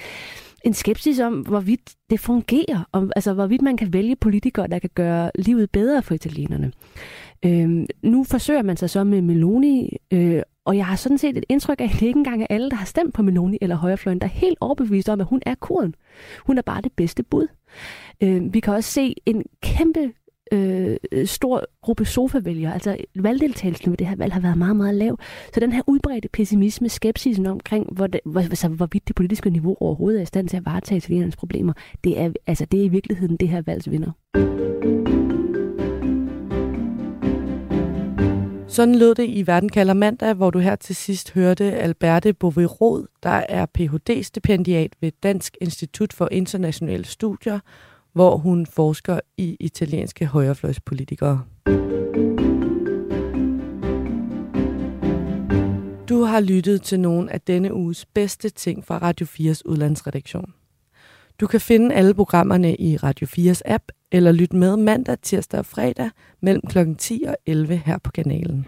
[0.63, 4.89] en skepsis om, hvorvidt det fungerer, om, altså hvorvidt man kan vælge politikere, der kan
[4.95, 6.71] gøre livet bedre for italienerne.
[7.45, 11.45] Øh, nu forsøger man sig så med Meloni, øh, og jeg har sådan set et
[11.49, 14.19] indtryk af, at det ikke engang er alle, der har stemt på Meloni eller højrefløjen,
[14.19, 15.95] der er helt overbevist om, at hun er kuren.
[16.45, 17.47] Hun er bare det bedste bud.
[18.23, 20.11] Øh, vi kan også se en kæmpe
[20.51, 25.19] øh, stor gruppe sofavælgere, altså valgdeltagelsen ved det her valg har været meget, meget lav.
[25.53, 29.77] Så den her udbredte pessimisme, skepsisen omkring, hvor det, hvor, altså, hvorvidt det politiske niveau
[29.79, 32.87] overhovedet er i stand til at varetage italienernes problemer, det er, altså, det er i
[32.87, 34.68] virkeligheden det her valgs vinder.
[38.69, 43.05] Sådan lød det i Verden kalder mandag, hvor du her til sidst hørte Alberte Boverod,
[43.23, 47.59] der er Ph.D.-stipendiat ved Dansk Institut for Internationale Studier,
[48.13, 51.41] hvor hun forsker i italienske højrefløjspolitikere.
[56.09, 60.53] Du har lyttet til nogle af denne uges bedste ting fra Radio 4's udlandsredaktion.
[61.39, 65.65] Du kan finde alle programmerne i Radio 4's app, eller lytte med mandag, tirsdag og
[65.65, 66.09] fredag
[66.41, 66.77] mellem kl.
[66.97, 68.65] 10 og 11 her på kanalen.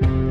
[0.00, 0.27] thank you